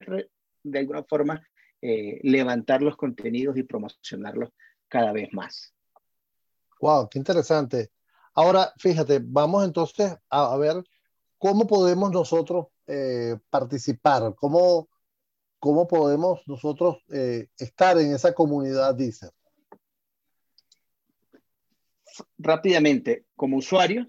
de 0.63 0.79
alguna 0.79 1.03
forma 1.03 1.45
eh, 1.81 2.19
levantar 2.23 2.81
los 2.81 2.95
contenidos 2.95 3.57
y 3.57 3.63
promocionarlos 3.63 4.49
cada 4.87 5.11
vez 5.11 5.31
más. 5.33 5.73
Wow, 6.79 7.09
qué 7.09 7.19
interesante. 7.19 7.91
Ahora, 8.33 8.73
fíjate, 8.77 9.19
vamos 9.21 9.65
entonces 9.65 10.15
a, 10.29 10.57
ver 10.57 10.81
cómo 11.37 11.67
podemos 11.67 12.09
nosotros 12.11 12.67
eh, 12.87 13.37
participar, 13.49 14.33
cómo, 14.35 14.87
cómo 15.65 15.87
podemos 15.87 16.47
nosotros 16.47 16.97
eh, 17.11 17.47
estar 17.57 17.97
en 17.97 18.13
esa 18.13 18.35
comunidad 18.35 18.93
Deezer 18.93 19.31
rápidamente, 22.37 23.25
como 23.35 23.57
usuario, 23.57 24.07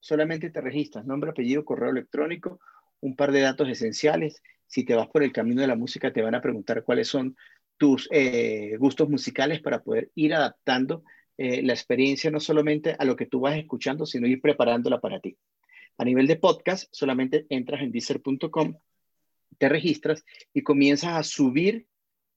solamente 0.00 0.48
te 0.48 0.62
registras 0.62 1.04
nombre, 1.04 1.28
apellido, 1.28 1.62
correo 1.62 1.90
electrónico, 1.90 2.58
un 3.00 3.16
par 3.16 3.32
de 3.32 3.42
datos 3.42 3.68
esenciales. 3.68 4.42
Si 4.66 4.86
te 4.86 4.94
vas 4.94 5.08
por 5.08 5.22
el 5.22 5.30
camino 5.30 5.60
de 5.60 5.66
la 5.66 5.76
música, 5.76 6.10
te 6.10 6.22
van 6.22 6.36
a 6.36 6.40
preguntar 6.40 6.82
cuáles 6.84 7.08
son 7.08 7.36
tus 7.76 8.08
eh, 8.10 8.74
gustos 8.78 9.10
musicales 9.10 9.60
para 9.60 9.82
poder 9.82 10.10
ir 10.14 10.32
adaptando 10.32 11.04
eh, 11.36 11.62
la 11.62 11.74
experiencia 11.74 12.30
no 12.30 12.40
solamente 12.40 12.96
a 12.98 13.04
lo 13.04 13.14
que 13.14 13.26
tú 13.26 13.40
vas 13.40 13.58
escuchando, 13.58 14.06
sino 14.06 14.26
ir 14.26 14.40
preparándola 14.40 15.02
para 15.02 15.20
ti. 15.20 15.36
A 15.98 16.04
nivel 16.06 16.26
de 16.26 16.36
podcast, 16.36 16.88
solamente 16.92 17.44
entras 17.50 17.82
en 17.82 17.92
deezer.com, 17.92 18.78
te 19.54 19.68
registras 19.68 20.24
y 20.52 20.62
comienzas 20.62 21.12
a 21.14 21.22
subir 21.22 21.86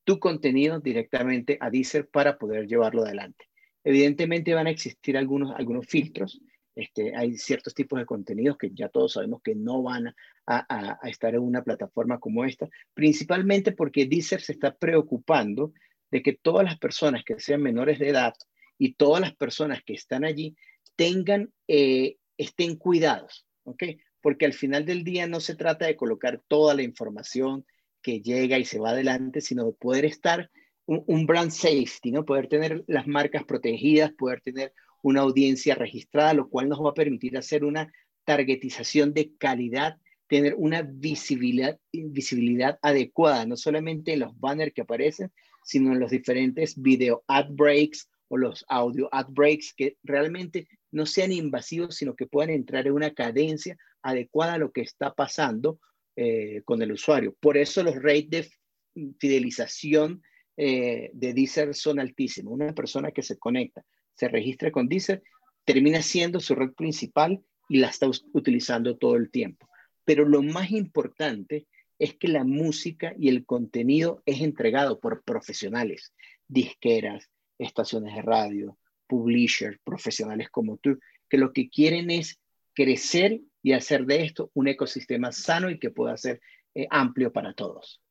tu 0.04 0.20
contenido 0.20 0.80
directamente 0.80 1.58
a 1.60 1.70
Deezer 1.70 2.08
para 2.08 2.38
poder 2.38 2.68
llevarlo 2.68 3.04
adelante. 3.04 3.46
Evidentemente 3.84 4.54
van 4.54 4.68
a 4.68 4.70
existir 4.70 5.18
algunos, 5.18 5.54
algunos 5.56 5.86
filtros. 5.86 6.42
Este, 6.76 7.16
hay 7.16 7.38
ciertos 7.38 7.74
tipos 7.74 8.00
de 8.00 8.06
contenidos 8.06 8.58
que 8.58 8.72
ya 8.74 8.88
todos 8.88 9.14
sabemos 9.14 9.42
que 9.42 9.56
no 9.56 9.82
van 9.82 10.14
a, 10.46 11.00
estar 11.10 11.34
en 11.36 11.42
una 11.42 11.64
plataforma 11.64 12.20
como 12.20 12.46
esta, 12.46 12.70
principalmente 12.94 13.72
porque 13.72 14.06
Deezer 14.06 14.42
se 14.42 14.54
está 14.54 14.76
preocupando 14.76 15.74
de 16.12 16.22
que 16.22 16.34
todas 16.34 16.64
las 16.64 16.78
personas 16.78 17.24
que 17.26 17.40
sean 17.40 17.62
menores 17.62 18.00
de 18.00 18.10
edad 18.10 18.34
y 18.78 18.94
todas 18.94 19.22
las 19.22 19.36
personas 19.36 19.82
que 19.84 19.94
están 19.94 20.24
allí 20.24 20.56
tengan, 20.96 21.52
eh, 21.68 22.18
estén 22.38 22.78
cuidados, 22.78 23.46
¿ok? 23.64 23.84
Porque 24.22 24.46
al 24.46 24.54
final 24.54 24.86
del 24.86 25.04
día 25.04 25.28
no 25.28 25.40
se 25.40 25.56
trata 25.56 25.86
de 25.86 25.96
colocar 25.96 26.42
toda 26.48 26.74
la 26.74 26.84
información 26.84 27.66
que 28.02 28.22
llega 28.22 28.58
y 28.58 28.66
se 28.66 28.80
va 28.80 28.92
adelante, 28.92 29.42
sino 29.42 29.66
de 29.66 29.74
poder 29.74 30.06
estar 30.06 30.50
un, 30.88 31.26
brand 31.26 31.52
safety, 31.52 32.12
¿no? 32.12 32.26
Poder 32.26 32.48
tener 32.48 32.84
las 32.88 33.08
marcas 33.08 33.44
protegidas, 33.44 34.14
poder 34.14 34.42
tener 34.42 34.74
una 35.04 35.22
audiencia 35.22 35.76
registrada, 35.76 36.34
lo 36.34 36.50
cual 36.50 36.70
nos 36.70 36.80
va 36.80 36.92
a 36.92 36.94
permitir 36.94 37.38
hacer 37.38 37.66
una 37.66 37.92
targetización 38.24 39.14
de 39.14 39.34
calidad, 39.38 39.98
tener 40.28 40.56
una 40.58 40.82
visibilidad, 40.82 41.78
visibilidad 41.92 42.80
adecuada, 42.82 43.46
no 43.46 43.58
solamente 43.58 44.14
en 44.14 44.22
los 44.22 44.40
banners 44.40 44.74
que 44.74 44.82
aparecen, 44.82 45.32
sino 45.64 45.92
en 45.92 46.00
los 46.00 46.12
diferentes 46.12 46.82
video 46.82 47.24
ad 47.28 47.48
breaks 47.50 48.10
o 48.30 48.38
los 48.38 48.66
audio 48.70 49.10
ad 49.12 49.28
breaks 49.30 49.74
que 49.74 49.98
realmente 50.04 50.68
no 50.92 51.06
sean 51.06 51.32
invasivos, 51.32 51.96
sino 51.96 52.16
que 52.16 52.28
puedan 52.28 52.50
entrar 52.50 52.88
en 52.88 52.94
una 52.94 53.14
cadencia 53.14 53.78
adecuada 54.08 54.54
a 54.54 54.58
lo 54.58 54.72
que 54.72 54.82
está 54.82 55.14
pasando 55.14 55.80
eh, 56.16 56.62
con 56.66 56.82
el 56.82 56.92
usuario. 56.92 57.36
Por 57.40 57.58
eso 57.58 57.84
los 57.84 58.02
rates 58.02 58.52
de 58.96 59.14
fidelización 59.20 60.24
eh, 60.56 61.12
de 61.14 61.34
Deezer 61.34 61.76
son 61.76 62.00
altísimos. 62.00 62.54
Una 62.54 62.74
persona 62.74 63.12
que 63.12 63.22
se 63.22 63.38
conecta, 63.38 63.84
se 64.16 64.28
registra 64.28 64.72
con 64.72 64.88
Deezer, 64.88 65.22
termina 65.66 66.02
siendo 66.02 66.40
su 66.40 66.56
red 66.56 66.72
principal 66.72 67.44
y 67.70 67.78
la 67.78 67.90
está 67.90 68.10
utilizando 68.34 68.98
todo 68.98 69.16
el 69.16 69.30
tiempo. 69.30 69.70
Pero 70.06 70.28
lo 70.28 70.42
más 70.42 70.72
importante 70.72 71.68
es 72.00 72.16
que 72.16 72.30
la 72.30 72.44
música 72.44 73.14
y 73.18 73.28
el 73.30 73.46
contenido 73.46 74.24
es 74.26 74.42
entregado 74.42 75.00
por 75.00 75.24
profesionales, 75.24 76.14
disqueras, 76.48 77.30
estaciones 77.58 78.16
de 78.16 78.22
radio, 78.22 78.78
publishers, 79.08 79.80
profesionales 79.84 80.50
como 80.50 80.78
tú, 80.78 80.98
que 81.30 81.38
lo 81.38 81.52
que 81.52 81.70
quieren 81.70 82.10
es 82.10 82.40
crecer 82.74 83.42
y 83.68 83.74
hacer 83.74 84.06
de 84.06 84.24
esto 84.24 84.50
un 84.54 84.70
ecosistema 84.70 85.34
sano 85.34 85.70
y 85.70 85.78
que 85.78 85.90
pueda 85.90 86.16
ser 86.16 86.40
eh, 86.74 86.88
amplio 86.90 87.34
para 87.34 87.54
todos. 87.54 88.02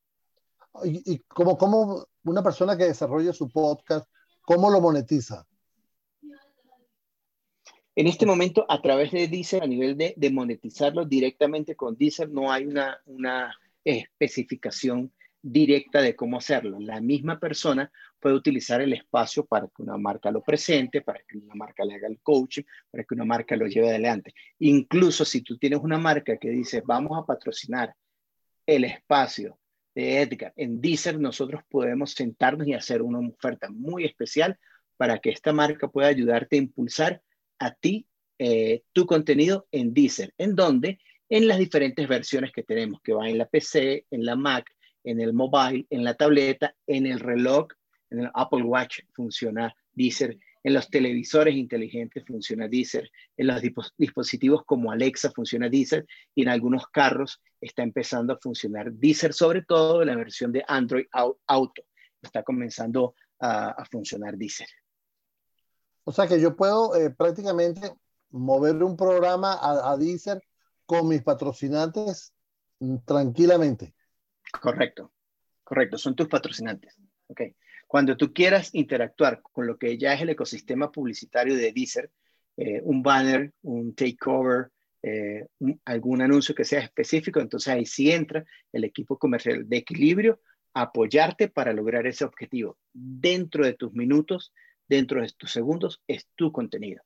Y, 0.85 1.21
como, 1.21 1.57
como 1.57 2.09
una 2.25 2.43
persona 2.43 2.77
que 2.77 2.85
desarrolla 2.85 3.33
su 3.33 3.49
podcast, 3.49 4.07
¿cómo 4.43 4.69
lo 4.69 4.83
monetiza? 4.83 5.47
En 7.95 8.07
este 8.07 8.27
momento, 8.27 8.67
a 8.69 8.83
través 8.83 9.13
de 9.13 9.29
Deezer, 9.29 9.63
a 9.63 9.67
nivel 9.67 9.97
de, 9.97 10.13
de 10.15 10.31
monetizarlo 10.31 11.07
directamente 11.07 11.75
con 11.75 11.97
Deezer, 11.97 12.29
no 12.29 12.53
hay 12.53 12.67
una, 12.67 13.01
una 13.07 13.59
especificación 13.83 15.11
directa 15.53 16.03
de 16.03 16.17
cómo 16.17 16.39
hacerlo. 16.39 16.81
La 16.81 17.01
misma 17.01 17.39
persona 17.39 17.91
puede 18.19 18.35
utilizar 18.35 18.81
el 18.81 18.93
espacio 18.93 19.47
para 19.47 19.69
que 19.69 19.83
una 19.83 19.97
marca 19.97 20.31
lo 20.31 20.43
presente, 20.43 21.03
para 21.03 21.21
que 21.21 21.39
una 21.39 21.55
marca 21.55 21.85
le 21.85 21.95
haga 21.95 22.09
el 22.09 22.19
coaching, 22.21 22.65
para 22.91 23.05
que 23.05 23.15
una 23.15 23.25
marca 23.25 23.55
lo 23.55 23.67
lleve 23.67 23.91
adelante. 23.91 24.35
Incluso 24.59 25.25
si 25.25 25.43
tú 25.43 25.57
tienes 25.57 25.79
una 25.81 25.99
marca 25.99 26.37
que 26.37 26.51
dice, 26.51 26.83
vamos 26.85 27.17
a 27.17 27.25
patrocinar 27.25 27.95
el 28.67 28.85
espacio 28.85 29.59
de 29.95 30.21
Edgar 30.21 30.53
en 30.57 30.81
Deezer, 30.81 31.19
nosotros 31.21 31.63
podemos 31.69 32.11
sentarnos 32.13 32.67
y 32.67 32.75
hacer 32.75 33.01
una 33.01 33.21
oferta 33.21 33.71
muy 33.71 34.05
especial 34.05 34.59
para 34.97 35.19
que 35.21 35.31
esta 35.31 35.53
marca 35.53 35.89
pueda 35.89 36.09
ayudarte 36.09 36.57
a 36.57 36.59
impulsar 36.59 37.23
a 37.59 37.73
ti 37.73 38.07
eh, 38.39 38.83
tu 38.93 39.07
contenido 39.07 39.69
en 39.71 39.95
Deezer, 39.95 40.35
en 40.39 40.57
donde 40.57 40.99
en 41.29 41.47
las 41.47 41.59
diferentes 41.59 42.07
versiones 42.09 42.53
que 42.53 42.63
tenemos, 42.65 43.01
que 43.01 43.13
va 43.13 43.29
en 43.29 43.39
la 43.39 43.47
PC, 43.47 44.07
en 44.11 44.25
la 44.25 44.37
Mac, 44.37 44.76
en 45.07 45.21
el 45.21 45.33
mobile, 45.33 45.87
en 45.89 46.05
la 46.05 46.15
tableta, 46.15 46.75
en 46.87 47.07
el 47.07 47.21
reloj, 47.21 47.69
en 48.11 48.21
el 48.21 48.31
Apple 48.35 48.65
Watch 48.65 49.01
funciona 49.15 49.75
Deezer, 49.93 50.37
en 50.63 50.75
los 50.75 50.91
televisores 50.91 51.55
inteligentes 51.55 52.25
funciona 52.27 52.67
Deezer, 52.67 53.09
en 53.37 53.47
los 53.47 53.63
dispositivos 53.97 54.65
como 54.67 54.91
Alexa 54.91 55.31
funciona 55.31 55.69
Deezer 55.69 56.05
y 56.35 56.43
en 56.43 56.49
algunos 56.49 56.89
carros 56.89 57.41
está 57.61 57.85
empezando 57.85 58.33
a 58.33 58.39
funcionar 58.39 58.93
Deezer, 58.93 59.33
sobre 59.33 59.63
todo 59.63 60.03
en 60.03 60.09
la 60.09 60.17
versión 60.17 60.51
de 60.51 60.65
Android 60.67 61.07
Auto. 61.47 61.83
Está 62.21 62.43
comenzando 62.43 63.15
a, 63.39 63.85
funcionar 63.91 64.37
Deezer. 64.37 64.67
O 66.03 66.11
sea 66.11 66.27
que 66.27 66.41
yo 66.41 66.57
puedo 66.57 66.97
eh, 66.97 67.11
prácticamente 67.11 67.93
mover 68.31 68.83
un 68.83 68.97
programa 68.97 69.55
a, 69.55 69.93
a 69.93 69.97
Deezer 69.97 70.43
con 70.85 71.07
mis 71.07 71.23
patrocinantes 71.23 72.33
mm, 72.81 72.97
tranquilamente. 73.05 73.95
Correcto, 74.61 75.13
correcto, 75.63 75.99
son 75.99 76.15
tus 76.15 76.29
patrocinantes. 76.29 76.97
Okay. 77.29 77.57
Cuando 77.87 78.17
tú 78.17 78.33
quieras 78.33 78.75
interactuar 78.75 79.43
con 79.43 79.67
lo 79.67 79.79
que 79.79 79.97
ya 79.97 80.15
es 80.15 80.23
el 80.23 80.31
ecosistema 80.31 80.91
publicitario 80.91 81.57
de 81.57 81.73
Deezer, 81.73 82.11
eh, 82.57 82.81
un 82.83 83.03
banner, 83.03 83.53
un 83.63 83.95
takeover, 83.95 84.71
eh, 85.03 85.47
algún 85.85 86.23
anuncio 86.23 86.55
que 86.55 86.65
sea 86.65 86.81
específico, 86.81 87.41
entonces 87.41 87.73
ahí 87.73 87.87
sí 87.87 88.11
entra 88.11 88.45
el 88.73 88.85
equipo 88.85 89.19
comercial 89.19 89.69
de 89.69 89.77
equilibrio 89.77 90.41
a 90.75 90.83
apoyarte 90.83 91.49
para 91.49 91.73
lograr 91.73 92.07
ese 92.07 92.25
objetivo. 92.25 92.77
Dentro 92.93 93.65
de 93.65 93.75
tus 93.75 93.93
minutos, 93.93 94.53
dentro 94.89 95.21
de 95.21 95.33
tus 95.37 95.53
segundos, 95.53 96.03
es 96.07 96.27
tu 96.35 96.51
contenido. 96.51 97.03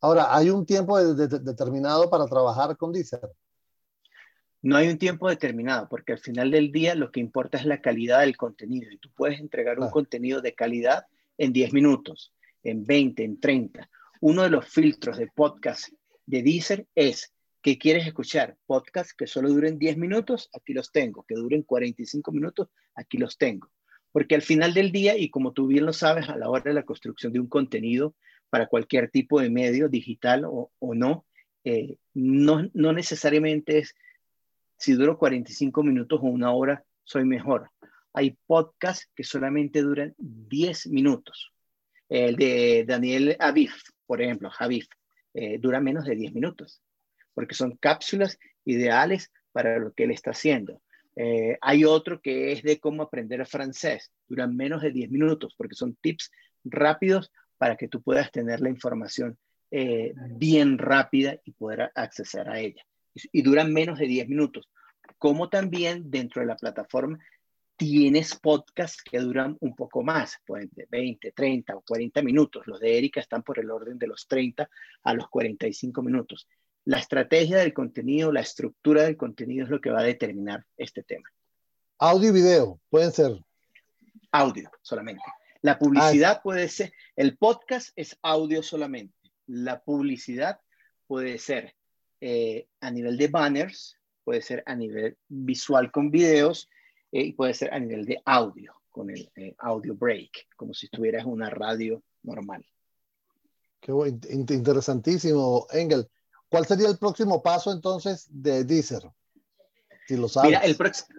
Ahora, 0.00 0.36
¿hay 0.36 0.50
un 0.50 0.66
tiempo 0.66 0.98
determinado 1.14 2.10
para 2.10 2.26
trabajar 2.26 2.76
con 2.76 2.92
Deezer? 2.92 3.20
No 4.66 4.76
hay 4.76 4.88
un 4.88 4.98
tiempo 4.98 5.28
determinado, 5.28 5.88
porque 5.88 6.12
al 6.12 6.18
final 6.18 6.50
del 6.50 6.72
día 6.72 6.96
lo 6.96 7.12
que 7.12 7.20
importa 7.20 7.56
es 7.56 7.66
la 7.66 7.80
calidad 7.80 8.22
del 8.22 8.36
contenido 8.36 8.90
y 8.90 8.98
tú 8.98 9.08
puedes 9.14 9.38
entregar 9.38 9.78
un 9.78 9.90
contenido 9.90 10.40
de 10.42 10.56
calidad 10.56 11.06
en 11.38 11.52
10 11.52 11.72
minutos, 11.72 12.32
en 12.64 12.84
20, 12.84 13.22
en 13.22 13.38
30. 13.38 13.88
Uno 14.22 14.42
de 14.42 14.50
los 14.50 14.68
filtros 14.68 15.18
de 15.18 15.28
podcast 15.28 15.90
de 16.26 16.42
Deezer 16.42 16.84
es 16.96 17.32
que 17.62 17.78
quieres 17.78 18.08
escuchar 18.08 18.56
podcasts 18.66 19.14
que 19.14 19.28
solo 19.28 19.50
duren 19.50 19.78
10 19.78 19.98
minutos, 19.98 20.50
aquí 20.52 20.72
los 20.72 20.90
tengo, 20.90 21.22
que 21.28 21.36
duren 21.36 21.62
45 21.62 22.32
minutos, 22.32 22.66
aquí 22.96 23.18
los 23.18 23.38
tengo. 23.38 23.70
Porque 24.10 24.34
al 24.34 24.42
final 24.42 24.74
del 24.74 24.90
día, 24.90 25.16
y 25.16 25.30
como 25.30 25.52
tú 25.52 25.68
bien 25.68 25.86
lo 25.86 25.92
sabes, 25.92 26.28
a 26.28 26.36
la 26.36 26.50
hora 26.50 26.64
de 26.64 26.74
la 26.74 26.82
construcción 26.82 27.32
de 27.32 27.38
un 27.38 27.46
contenido 27.46 28.16
para 28.50 28.66
cualquier 28.66 29.12
tipo 29.12 29.40
de 29.40 29.48
medio, 29.48 29.88
digital 29.88 30.42
o, 30.44 30.72
no, 30.92 31.24
eh, 31.62 31.98
no, 32.14 32.68
no 32.74 32.92
necesariamente 32.92 33.78
es 33.78 33.94
si 34.76 34.92
duro 34.94 35.18
45 35.18 35.82
minutos 35.82 36.20
o 36.22 36.26
una 36.26 36.52
hora, 36.52 36.84
soy 37.04 37.24
mejor. 37.24 37.70
Hay 38.12 38.36
podcasts 38.46 39.10
que 39.14 39.24
solamente 39.24 39.82
duran 39.82 40.14
10 40.18 40.88
minutos. 40.88 41.52
El 42.08 42.36
de 42.36 42.84
Daniel 42.86 43.36
Aviv, 43.38 43.72
por 44.06 44.22
ejemplo, 44.22 44.50
Javif, 44.50 44.86
eh, 45.34 45.58
dura 45.58 45.80
menos 45.80 46.04
de 46.04 46.14
10 46.14 46.34
minutos, 46.34 46.80
porque 47.34 47.54
son 47.54 47.76
cápsulas 47.76 48.38
ideales 48.64 49.30
para 49.52 49.78
lo 49.78 49.92
que 49.92 50.04
él 50.04 50.12
está 50.12 50.30
haciendo. 50.30 50.80
Eh, 51.16 51.58
hay 51.60 51.84
otro 51.84 52.20
que 52.20 52.52
es 52.52 52.62
de 52.62 52.78
cómo 52.78 53.02
aprender 53.02 53.44
francés, 53.46 54.12
duran 54.28 54.54
menos 54.54 54.82
de 54.82 54.92
10 54.92 55.10
minutos, 55.10 55.54
porque 55.56 55.74
son 55.74 55.96
tips 55.96 56.30
rápidos 56.64 57.32
para 57.58 57.76
que 57.76 57.88
tú 57.88 58.02
puedas 58.02 58.30
tener 58.30 58.60
la 58.60 58.68
información 58.68 59.38
eh, 59.70 60.12
bien 60.36 60.78
rápida 60.78 61.40
y 61.44 61.52
poder 61.52 61.90
acceder 61.94 62.48
a 62.48 62.60
ella 62.60 62.84
y 63.32 63.42
duran 63.42 63.72
menos 63.72 63.98
de 63.98 64.06
10 64.06 64.28
minutos. 64.28 64.68
Como 65.18 65.48
también 65.48 66.10
dentro 66.10 66.40
de 66.40 66.46
la 66.46 66.56
plataforma 66.56 67.18
tienes 67.76 68.34
podcasts 68.34 69.02
que 69.02 69.18
duran 69.18 69.56
un 69.60 69.76
poco 69.76 70.02
más, 70.02 70.38
pueden 70.46 70.70
de 70.72 70.86
20, 70.90 71.32
30 71.32 71.76
o 71.76 71.82
40 71.82 72.22
minutos. 72.22 72.66
Los 72.66 72.80
de 72.80 72.96
Erika 72.96 73.20
están 73.20 73.42
por 73.42 73.58
el 73.58 73.70
orden 73.70 73.98
de 73.98 74.06
los 74.06 74.26
30 74.26 74.68
a 75.02 75.14
los 75.14 75.28
45 75.28 76.02
minutos. 76.02 76.48
La 76.84 76.98
estrategia 76.98 77.58
del 77.58 77.74
contenido, 77.74 78.32
la 78.32 78.40
estructura 78.40 79.02
del 79.02 79.16
contenido 79.16 79.64
es 79.64 79.70
lo 79.70 79.80
que 79.80 79.90
va 79.90 80.00
a 80.00 80.04
determinar 80.04 80.64
este 80.76 81.02
tema. 81.02 81.28
Audio 81.98 82.30
y 82.30 82.32
video, 82.32 82.80
pueden 82.88 83.12
ser. 83.12 83.32
Audio 84.32 84.70
solamente. 84.82 85.22
La 85.62 85.78
publicidad 85.78 86.36
ah, 86.36 86.42
puede 86.42 86.68
ser, 86.68 86.92
el 87.16 87.36
podcast 87.36 87.90
es 87.96 88.16
audio 88.22 88.62
solamente. 88.62 89.14
La 89.46 89.82
publicidad 89.82 90.60
puede 91.06 91.38
ser 91.38 91.74
eh, 92.20 92.68
a 92.80 92.90
nivel 92.90 93.16
de 93.16 93.28
banners, 93.28 93.98
puede 94.26 94.42
ser 94.42 94.64
a 94.66 94.74
nivel 94.74 95.16
visual 95.28 95.92
con 95.92 96.10
videos 96.10 96.68
eh, 97.12 97.22
y 97.22 97.32
puede 97.32 97.54
ser 97.54 97.72
a 97.72 97.78
nivel 97.78 98.04
de 98.04 98.20
audio, 98.24 98.74
con 98.90 99.08
el 99.08 99.30
eh, 99.36 99.54
audio 99.58 99.94
break, 99.94 100.48
como 100.56 100.74
si 100.74 100.86
estuvieras 100.86 101.24
una 101.24 101.48
radio 101.48 102.02
normal. 102.24 102.66
Qué 103.80 103.92
interesantísimo, 104.52 105.68
Engel. 105.70 106.08
¿Cuál 106.48 106.66
sería 106.66 106.88
el 106.88 106.98
próximo 106.98 107.40
paso 107.40 107.70
entonces 107.70 108.26
de 108.28 108.64
Deezer? 108.64 109.08
Si 110.06 110.16
lo 110.16 110.28
sabes. 110.28 110.50
Mira, 110.50 110.60
el 110.60 110.76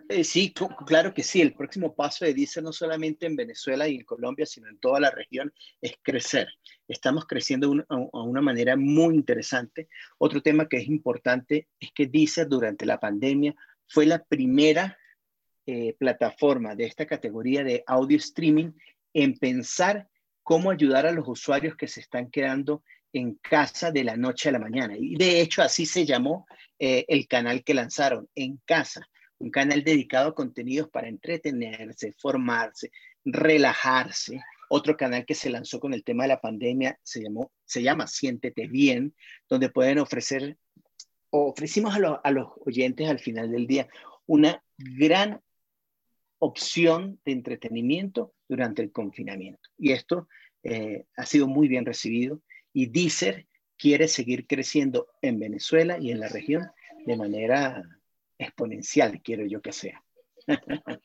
eh, 0.10 0.24
sí, 0.24 0.54
claro 0.86 1.14
que 1.14 1.22
sí. 1.22 1.42
El 1.42 1.54
próximo 1.54 1.94
paso 1.94 2.24
de 2.24 2.34
Deezer, 2.34 2.64
no 2.64 2.72
solamente 2.72 3.26
en 3.26 3.36
Venezuela 3.36 3.88
y 3.88 3.96
en 3.96 4.06
Colombia, 4.06 4.46
sino 4.46 4.70
en 4.70 4.80
toda 4.80 5.00
la 5.02 5.12
región, 5.12 5.54
es 5.82 5.96
crecer. 6.02 6.48
Estamos 6.88 7.26
creciendo 7.26 7.86
a 7.90 8.22
una 8.22 8.42
manera 8.42 8.78
muy 8.78 9.16
interesante. 9.16 9.90
Otro 10.18 10.42
tema 10.42 10.70
que 10.70 10.78
es 10.78 10.88
importante 10.88 11.68
es 11.80 11.92
que 11.94 12.08
Deezer 12.08 12.48
durante 12.48 12.86
la 12.86 13.00
pandemia 13.00 13.54
fue 13.88 14.06
la 14.06 14.24
primera 14.24 14.98
eh, 15.66 15.94
plataforma 16.00 16.76
de 16.76 16.86
esta 16.86 17.06
categoría 17.06 17.62
de 17.66 17.84
audio 17.88 18.18
streaming 18.18 18.72
en 19.14 19.38
pensar 19.38 20.08
cómo 20.44 20.72
ayudar 20.72 21.06
a 21.06 21.12
los 21.12 21.28
usuarios 21.28 21.76
que 21.76 21.90
se 21.90 22.00
están 22.00 22.32
quedando 22.32 22.84
en 23.18 23.36
casa 23.36 23.92
de 23.92 24.04
la 24.04 24.16
noche 24.16 24.50
a 24.50 24.52
la 24.54 24.60
mañana. 24.60 24.96
Y 24.98 25.16
de 25.16 25.42
hecho 25.42 25.62
así 25.62 25.86
se 25.86 26.06
llamó 26.06 26.46
eh, 26.80 27.06
el 27.08 27.28
canal 27.28 27.64
que 27.64 27.74
lanzaron, 27.74 28.30
En 28.36 28.58
Casa, 28.66 29.08
un 29.40 29.52
canal 29.52 29.84
dedicado 29.84 30.30
a 30.30 30.36
contenidos 30.36 30.90
para 30.90 31.08
entretenerse, 31.08 32.14
formarse, 32.18 32.92
relajarse. 33.26 34.42
Otro 34.70 34.98
canal 34.98 35.26
que 35.26 35.36
se 35.36 35.50
lanzó 35.50 35.80
con 35.80 35.94
el 35.94 36.04
tema 36.04 36.24
de 36.24 36.30
la 36.30 36.42
pandemia 36.42 37.00
se, 37.04 37.22
llamó, 37.24 37.52
se 37.66 37.82
llama 37.82 38.08
Siéntete 38.08 38.68
Bien, 38.68 39.14
donde 39.48 39.70
pueden 39.70 40.00
ofrecer, 40.00 40.58
ofrecimos 41.30 41.96
a, 41.96 42.16
a 42.24 42.32
los 42.32 42.48
oyentes 42.66 43.10
al 43.10 43.20
final 43.20 43.52
del 43.52 43.68
día 43.68 43.88
una 44.26 44.62
gran 44.78 45.42
opción 46.40 47.20
de 47.26 47.32
entretenimiento 47.32 48.34
durante 48.48 48.82
el 48.82 48.92
confinamiento. 48.92 49.70
Y 49.78 49.92
esto 49.92 50.28
eh, 50.64 51.06
ha 51.16 51.26
sido 51.26 51.48
muy 51.48 51.68
bien 51.68 51.86
recibido 51.86 52.42
y 52.74 52.88
Deezer 52.88 53.48
quiere 53.78 54.08
seguir 54.08 54.48
creciendo 54.48 55.08
en 55.22 55.40
Venezuela 55.40 55.98
y 56.00 56.12
en 56.12 56.20
la 56.20 56.28
región 56.28 56.70
de 57.06 57.16
manera 57.16 57.84
exponencial, 58.38 59.22
quiero 59.22 59.46
yo 59.46 59.62
que 59.62 59.72
sea. 59.72 60.04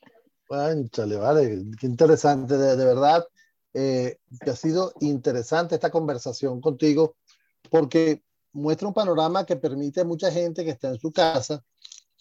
Pánchale, 0.47 1.15
vale, 1.15 1.63
qué 1.79 1.87
interesante, 1.87 2.57
de, 2.57 2.75
verdad, 2.75 3.25
eh, 3.73 4.17
ha 4.45 4.55
sido 4.55 4.93
interesante 4.99 5.75
esta 5.75 5.89
conversación 5.89 6.61
contigo, 6.61 7.15
porque 7.69 8.21
muestra 8.51 8.87
un 8.87 8.93
panorama 8.93 9.45
que 9.45 9.55
permite 9.55 10.01
a 10.01 10.05
mucha 10.05 10.31
gente 10.31 10.63
que 10.63 10.71
está 10.71 10.89
en 10.89 10.99
su 10.99 11.11
casa 11.11 11.63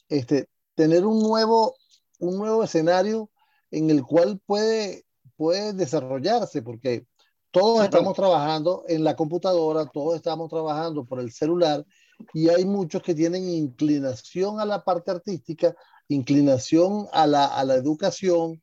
este, 0.09 0.49
tener 0.75 1.05
un 1.05 1.23
nuevo, 1.23 1.77
un 2.19 2.39
nuevo 2.39 2.65
escenario 2.65 3.31
en 3.71 3.91
el 3.91 4.03
cual 4.03 4.41
puede, 4.47 5.05
puede 5.37 5.73
desarrollarse, 5.73 6.63
porque 6.63 7.07
todos 7.53 7.85
estamos 7.85 8.15
trabajando 8.15 8.85
en 8.89 9.05
la 9.05 9.15
computadora, 9.15 9.87
todos 9.87 10.17
estamos 10.17 10.51
trabajando 10.51 11.05
por 11.05 11.21
el 11.21 11.31
celular 11.31 11.87
y 12.33 12.49
hay 12.49 12.65
muchos 12.65 13.03
que 13.03 13.15
tienen 13.15 13.49
inclinación 13.49 14.59
a 14.59 14.65
la 14.65 14.83
parte 14.83 15.11
artística, 15.11 15.75
inclinación 16.09 17.07
a 17.13 17.27
la, 17.27 17.47
a 17.47 17.65
la 17.65 17.75
educación. 17.75 18.63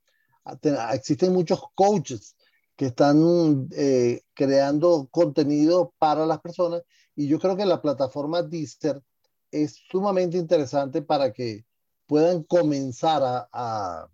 Existen 0.94 1.34
muchos 1.34 1.62
coaches 1.76 2.36
que 2.76 2.88
están 2.88 3.68
eh, 3.72 4.22
creando 4.34 5.08
contenido 5.12 5.94
para 6.00 6.26
las 6.26 6.40
personas 6.40 6.82
y 7.16 7.28
yo 7.28 7.40
creo 7.40 7.56
que 7.56 7.66
la 7.66 7.82
plataforma 7.82 8.42
Deezer 8.42 9.04
es 9.52 9.80
sumamente 9.90 10.38
interesante 10.38 11.02
para 11.02 11.32
que 11.32 11.66
puedan 12.08 12.44
comenzar 12.44 13.22
a, 13.24 13.50
a, 13.52 14.10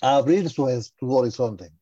abrir 0.00 0.48
su, 0.48 0.66
su, 0.98 1.12
horizonte? 1.12 1.72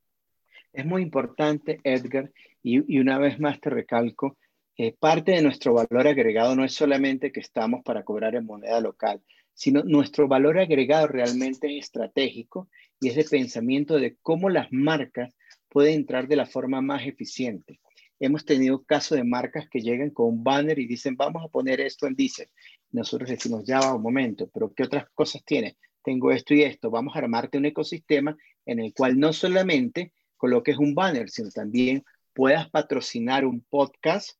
Es 0.73 0.85
muy 0.85 1.03
importante, 1.03 1.81
Edgar, 1.85 2.31
y, 2.63 2.95
y 2.95 2.99
una 2.99 3.19
vez 3.19 3.41
más 3.41 3.61
te 3.61 3.71
recalco, 3.71 4.37
eh, 4.81 4.95
parte 4.97 5.33
de 5.33 5.43
nuestro 5.43 5.75
valor 5.75 6.07
agregado 6.07 6.55
no 6.55 6.65
es 6.65 6.73
solamente 6.73 7.33
que 7.33 7.41
estamos 7.41 7.83
para 7.83 8.05
cobrar 8.05 8.37
en 8.37 8.47
moneda 8.47 8.81
local, 8.81 9.21
sino 9.53 9.83
nuestro 9.83 10.29
valor 10.29 10.57
agregado 10.57 11.09
realmente 11.09 11.67
es 11.77 11.87
estratégico 11.87 12.69
y 13.01 13.09
es 13.09 13.17
de 13.17 13.25
pensamiento 13.25 13.99
de 13.99 14.17
cómo 14.23 14.51
las 14.51 14.69
marcas 14.71 15.35
pueden 15.69 15.95
entrar 15.95 16.29
de 16.29 16.37
la 16.37 16.47
forma 16.47 16.81
más 16.81 17.05
eficiente. 17.05 17.81
Hemos 18.21 18.45
tenido 18.45 18.85
casos 18.85 19.19
de 19.19 19.25
marcas 19.25 19.69
que 19.69 19.81
llegan 19.81 20.11
con 20.11 20.29
un 20.29 20.45
banner 20.45 20.79
y 20.79 20.87
dicen, 20.87 21.17
vamos 21.17 21.45
a 21.45 21.49
poner 21.49 21.81
esto 21.81 22.07
en 22.07 22.15
Deezer. 22.15 22.49
Nosotros 22.93 23.31
decimos, 23.31 23.65
ya 23.65 23.81
va 23.81 23.97
un 23.97 24.03
momento, 24.03 24.49
pero 24.55 24.73
¿qué 24.73 24.85
otras 24.85 25.09
cosas 25.13 25.45
tiene? 25.45 25.77
Tengo 26.05 26.31
esto 26.31 26.55
y 26.55 26.63
esto. 26.63 26.89
Vamos 26.89 27.17
a 27.17 27.19
armarte 27.19 27.59
un 27.59 27.67
ecosistema 27.67 28.37
en 28.65 28.79
el 28.79 28.95
cual 28.95 29.19
no 29.19 29.33
solamente 29.33 30.13
coloques 30.39 30.79
un 30.79 30.95
banner, 30.95 31.29
sino 31.29 31.51
también 31.51 32.05
puedas 32.33 32.71
patrocinar 32.71 33.45
un 33.45 33.61
podcast 33.69 34.39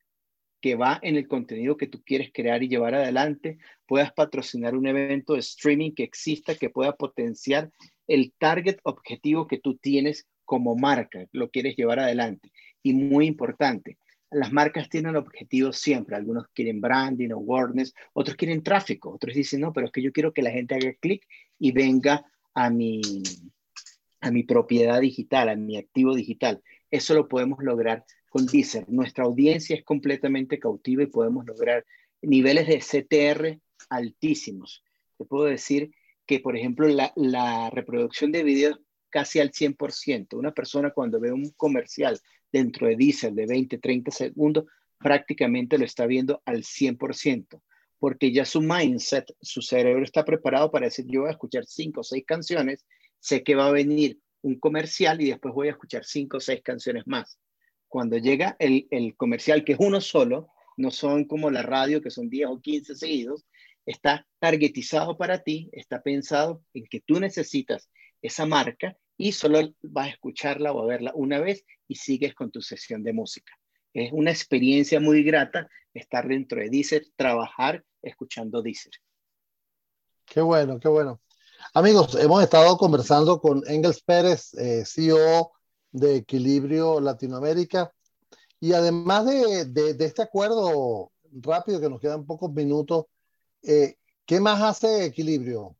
que 0.61 0.75
va 0.75 0.99
en 1.03 1.17
el 1.17 1.29
contenido 1.29 1.77
que 1.77 1.87
tú 1.87 2.03
quieres 2.05 2.31
crear 2.33 2.63
y 2.63 2.69
llevar 2.69 2.95
adelante, 2.95 3.59
puedas 3.87 4.13
patrocinar 4.13 4.75
un 4.75 4.87
evento 4.87 5.35
de 5.35 5.41
streaming 5.41 5.93
que 5.93 6.03
exista, 6.03 6.55
que 6.55 6.71
pueda 6.71 6.97
potenciar 6.97 7.71
el 8.07 8.33
target 8.39 8.79
objetivo 8.83 9.47
que 9.47 9.59
tú 9.59 9.77
tienes 9.77 10.27
como 10.45 10.75
marca, 10.77 11.27
lo 11.33 11.51
quieres 11.51 11.77
llevar 11.77 12.01
adelante. 12.01 12.51
Y 12.83 12.95
muy 12.95 13.27
importante, 13.27 13.99
las 14.31 14.53
marcas 14.53 14.89
tienen 14.89 15.17
objetivos 15.17 15.79
siempre. 15.79 16.17
Algunos 16.17 16.49
quieren 16.49 16.81
branding, 16.81 17.31
awareness, 17.31 17.95
otros 18.13 18.37
quieren 18.37 18.63
tráfico, 18.63 19.11
otros 19.11 19.35
dicen, 19.35 19.61
no, 19.61 19.73
pero 19.73 19.87
es 19.87 19.93
que 19.93 20.03
yo 20.03 20.13
quiero 20.13 20.33
que 20.33 20.43
la 20.43 20.51
gente 20.51 20.75
haga 20.75 20.93
clic 21.01 21.27
y 21.59 21.73
venga 21.73 22.25
a 22.55 22.71
mi, 22.71 23.01
a 24.21 24.31
mi 24.31 24.43
propiedad 24.43 25.01
digital, 25.01 25.49
a 25.49 25.57
mi 25.57 25.77
activo 25.77 26.15
digital. 26.15 26.63
Eso 26.91 27.15
lo 27.15 27.29
podemos 27.29 27.63
lograr 27.63 28.05
con 28.29 28.47
Deezer. 28.47 28.89
Nuestra 28.89 29.25
audiencia 29.25 29.77
es 29.77 29.85
completamente 29.85 30.59
cautiva 30.59 31.03
y 31.03 31.07
podemos 31.07 31.47
lograr 31.47 31.85
niveles 32.23 32.67
de 32.67 32.79
CTR 32.79 33.61
altísimos. 33.89 34.83
Te 35.17 35.25
puedo 35.25 35.45
decir 35.45 35.91
que, 36.27 36.41
por 36.41 36.57
ejemplo, 36.57 36.87
la, 36.89 37.71
reproducción 37.71 38.33
de 38.33 38.43
videos 38.43 38.81
casi 39.11 39.41
al 39.41 39.51
100%. 39.51 40.35
Una 40.37 40.53
persona 40.53 40.91
cuando 40.91 41.21
ve 41.21 41.33
un 41.33 41.51
comercial 41.57 42.21
dentro 42.53 42.87
de 42.87 42.97
Deezer 42.97 43.33
de 43.33 43.47
20, 43.47 43.79
30 43.79 44.11
segundos, 44.11 44.65
prácticamente 44.99 45.79
lo 45.79 45.85
está 45.85 46.07
viendo 46.07 46.43
al 46.45 46.65
100%, 46.65 47.63
porque 47.99 48.33
ya 48.33 48.45
su 48.45 48.61
mindset, 48.61 49.33
su 49.41 49.63
cerebro 49.63 50.05
está 50.05 50.25
preparado 50.25 50.71
para 50.71 50.87
decir, 50.87 51.07
yo 51.09 51.23
voy 51.23 51.29
a 51.29 51.33
escuchar 51.33 51.65
cinco 51.67 52.01
o 52.01 52.05
seis 52.05 52.25
canciones, 52.27 52.85
sé 53.21 53.43
que 53.43 53.55
va 53.55 53.67
a 53.67 53.73
venir 53.73 54.19
un 54.43 54.59
comercial 54.59 55.21
y 55.21 55.31
después 55.31 55.55
voy 55.55 55.69
a 55.69 55.73
escuchar 55.73 56.05
cinco 56.05 56.37
o 56.39 56.41
seis 56.41 56.63
canciones 56.63 57.07
más 57.07 57.39
cuando 57.89 58.19
llega 58.19 58.57
el, 58.59 59.17
comercial, 59.17 59.65
que 59.65 59.73
es 59.73 59.79
uno 59.81 60.01
solo, 60.01 60.51
no 60.77 60.91
son 60.91 61.25
como 61.25 61.51
la 61.51 61.63
radio, 61.63 62.03
que 62.03 62.11
son 62.11 62.29
10 62.29 62.49
o 62.51 62.61
15 62.61 62.95
seguidos, 62.95 63.47
está 63.87 64.27
targetizado 64.39 65.17
para 65.17 65.43
ti, 65.43 65.71
está 65.73 66.03
pensado 66.03 66.63
en 66.75 66.85
que 66.87 67.01
tú 67.01 67.19
necesitas 67.19 67.91
esa 68.21 68.47
marca 68.47 68.97
y 69.17 69.33
solo 69.33 69.75
vas 69.83 70.09
a 70.09 70.11
escucharla 70.11 70.73
o 70.73 70.83
a 70.83 70.87
verla 70.87 71.13
una 71.15 71.41
vez 71.41 71.65
y 71.89 71.97
sigues 71.97 72.35
con 72.35 72.51
tu 72.51 72.61
sesión 72.61 73.03
de 73.03 73.15
música. 73.15 73.53
Es 73.95 74.13
una 74.13 74.31
experiencia 74.31 75.01
muy 75.01 75.23
grata 75.25 75.69
estar 75.95 76.29
dentro 76.29 76.61
de 76.61 76.69
Deezer, 76.69 77.07
trabajar 77.17 77.85
escuchando 78.03 78.63
Deezer. 78.63 78.93
Qué 80.27 80.43
bueno, 80.43 80.79
qué 80.79 80.89
bueno. 80.89 81.21
Amigos, 81.75 82.15
hemos 82.15 82.43
estado 82.43 82.77
conversando 82.77 83.41
con 83.41 83.63
Engels 83.67 84.03
Pérez, 84.03 84.55
eh, 84.55 84.85
CEO 84.87 85.53
de 85.91 86.17
Equilibrio 86.17 87.01
Latinoamérica. 87.01 87.93
Y 88.61 88.73
además 88.73 89.27
de, 89.27 89.97
este 89.99 90.23
acuerdo 90.23 91.13
rápido, 91.31 91.81
que 91.81 91.91
nos 91.91 92.01
quedan 92.01 92.27
pocos 92.27 92.53
minutos, 92.53 93.07
eh, 93.63 93.97
¿qué 94.25 94.41
más 94.41 94.63
hace 94.63 95.05
Equilibrio? 95.05 95.77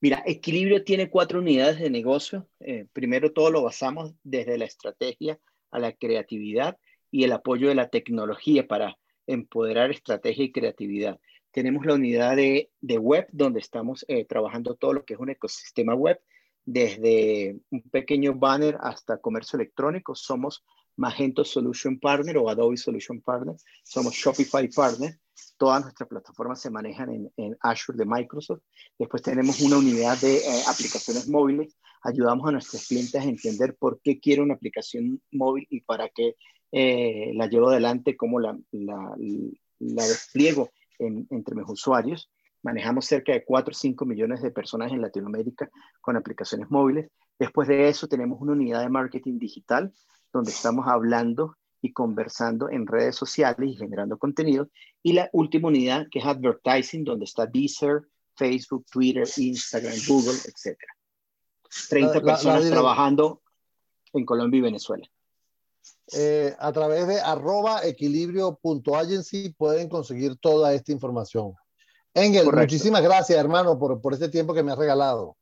Mira, 0.00 0.22
Equilibrio 0.24 0.84
tiene 0.84 1.10
cuatro 1.10 1.40
unidades 1.40 1.78
de 1.78 1.90
negocio. 1.90 2.48
Eh, 2.60 2.86
primero, 2.92 3.32
todo 3.32 3.50
lo 3.50 3.62
basamos 3.62 4.14
desde 4.22 4.56
la 4.56 4.64
estrategia 4.64 5.38
a 5.70 5.78
la 5.78 5.92
creatividad 5.92 6.78
y 7.10 7.24
el 7.24 7.32
apoyo 7.32 7.68
de 7.68 7.74
la 7.74 7.88
tecnología 7.88 8.66
para 8.66 8.96
empoderar 9.26 9.90
estrategia 9.90 10.44
y 10.44 10.52
creatividad. 10.52 11.20
Tenemos 11.52 11.84
la 11.84 11.94
unidad 11.94 12.36
de, 12.36 12.70
de 12.80 12.98
web, 12.98 13.26
donde 13.32 13.60
estamos 13.60 14.04
eh, 14.08 14.24
trabajando 14.24 14.74
todo 14.76 14.92
lo 14.92 15.04
que 15.04 15.14
es 15.14 15.20
un 15.20 15.30
ecosistema 15.30 15.94
web 15.94 16.20
desde 16.64 17.58
un 17.70 17.82
pequeño 17.90 18.34
banner 18.34 18.76
hasta 18.80 19.18
comercio 19.18 19.56
electrónico. 19.56 20.14
Somos 20.14 20.64
Magento 20.96 21.44
Solution 21.44 21.98
Partner 21.98 22.36
o 22.38 22.48
Adobe 22.48 22.76
Solution 22.76 23.20
Partner. 23.20 23.56
Somos 23.82 24.14
Shopify 24.14 24.68
Partner. 24.68 25.18
Todas 25.56 25.82
nuestras 25.82 26.08
plataformas 26.08 26.60
se 26.60 26.70
manejan 26.70 27.30
en, 27.36 27.56
Azure 27.60 27.98
de 27.98 28.04
Microsoft. 28.04 28.62
Después 28.98 29.22
tenemos 29.22 29.60
una 29.60 29.78
unidad 29.78 30.18
de 30.20 30.36
eh, 30.36 30.62
aplicaciones 30.68 31.28
móviles. 31.28 31.76
Ayudamos 32.02 32.48
a 32.48 32.52
nuestros 32.52 32.86
clientes 32.86 33.20
a 33.20 33.24
entender 33.24 33.76
por 33.76 34.00
qué 34.02 34.20
quiere 34.20 34.42
una 34.42 34.54
aplicación 34.54 35.20
móvil 35.32 35.66
y 35.70 35.80
para 35.80 36.08
qué 36.10 36.36
eh, 36.72 37.32
la 37.34 37.46
llevo 37.46 37.70
adelante, 37.70 38.16
cómo 38.16 38.38
la, 38.38 38.56
la, 38.70 39.16
despliego 39.78 40.70
entre 41.00 41.54
mis 41.54 41.68
usuarios. 41.68 42.30
Manejamos 42.62 43.06
cerca 43.06 43.32
de 43.32 43.44
4 43.44 43.72
o 43.72 43.74
5 43.74 44.04
millones 44.04 44.42
de 44.42 44.50
personas 44.50 44.92
en 44.92 45.00
Latinoamérica 45.00 45.70
con 46.00 46.16
aplicaciones 46.16 46.70
móviles. 46.70 47.10
Después 47.38 47.68
de 47.68 47.88
eso 47.88 48.06
tenemos 48.06 48.40
una 48.40 48.52
unidad 48.52 48.82
de 48.82 48.90
marketing 48.90 49.38
digital 49.38 49.92
donde 50.32 50.50
estamos 50.50 50.86
hablando 50.86 51.56
y 51.82 51.92
conversando 51.92 52.68
en 52.68 52.86
redes 52.86 53.16
sociales 53.16 53.70
y 53.70 53.76
generando 53.76 54.18
contenido. 54.18 54.68
Y 55.02 55.14
la 55.14 55.30
última 55.32 55.68
unidad 55.68 56.06
que 56.10 56.18
es 56.18 56.26
advertising, 56.26 57.04
donde 57.04 57.24
está 57.24 57.46
Deezer, 57.46 58.02
Facebook, 58.36 58.84
Twitter, 58.90 59.26
Instagram, 59.36 59.94
Google, 60.06 60.34
etc. 60.44 60.78
30 61.88 62.20
personas 62.20 62.68
trabajando 62.68 63.42
en 64.12 64.24
Colombia 64.24 64.58
y 64.58 64.62
Venezuela. 64.62 65.06
Eh, 66.12 66.54
a 66.58 66.72
través 66.72 67.06
de 67.06 67.20
arroba 67.20 67.84
equilibrio.agency 67.84 69.50
pueden 69.50 69.88
conseguir 69.88 70.36
toda 70.36 70.74
esta 70.74 70.92
información. 70.92 71.54
Engel, 72.14 72.50
muchísimas 72.52 73.02
gracias, 73.02 73.38
hermano, 73.38 73.78
por, 73.78 74.00
por 74.00 74.14
este 74.14 74.28
tiempo 74.28 74.52
que 74.52 74.62
me 74.62 74.72
has 74.72 74.78
regalado. 74.78 75.36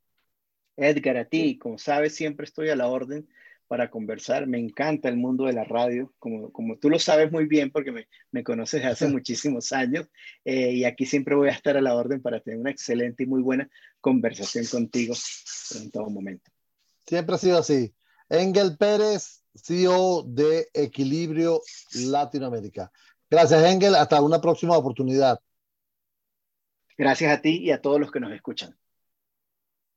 Edgar, 0.77 1.17
a 1.17 1.25
ti, 1.25 1.59
como 1.59 1.79
sabes, 1.79 2.15
siempre 2.15 2.45
estoy 2.45 2.69
a 2.69 2.77
la 2.77 2.89
orden 2.89 3.27
para 3.67 3.91
conversar. 3.91 4.47
Me 4.47 4.59
encanta 4.59 5.09
el 5.09 5.17
mundo 5.17 5.45
de 5.45 5.53
la 5.53 5.65
radio, 5.65 6.13
como, 6.19 6.51
como 6.53 6.77
tú 6.79 6.91
lo 6.91 6.99
sabes 6.99 7.31
muy 7.33 7.47
bien 7.47 7.71
porque 7.71 7.93
me, 7.93 8.09
me 8.31 8.45
conoces 8.45 8.85
hace 8.85 9.07
muchísimos 9.09 9.73
años 9.73 10.07
eh, 10.45 10.73
y 10.73 10.85
aquí 10.85 11.07
siempre 11.07 11.35
voy 11.35 11.49
a 11.49 11.53
estar 11.53 11.77
a 11.77 11.81
la 11.81 11.95
orden 11.95 12.21
para 12.21 12.41
tener 12.41 12.59
una 12.59 12.71
excelente 12.71 13.23
y 13.23 13.27
muy 13.27 13.43
buena 13.43 13.69
conversación 14.01 14.65
contigo 14.67 15.15
en 15.77 15.91
todo 15.91 16.11
momento. 16.11 16.51
Siempre 17.07 17.35
ha 17.37 17.39
sido 17.39 17.59
así. 17.59 17.95
Engel 18.29 18.77
Pérez, 18.77 19.38
CEO 19.55 20.23
de 20.23 20.69
Equilibrio 20.73 21.61
Latinoamérica. 21.95 22.91
Gracias, 23.31 23.65
Engel. 23.65 23.95
Hasta 23.95 24.23
una 24.23 24.41
próxima 24.41 24.77
oportunidad. 24.77 25.41
Gracias 26.97 27.33
a 27.33 27.41
ti 27.41 27.59
y 27.63 27.71
a 27.71 27.81
todos 27.81 28.01
los 28.01 28.11
que 28.11 28.21
nos 28.21 28.33
escuchan. 28.33 28.77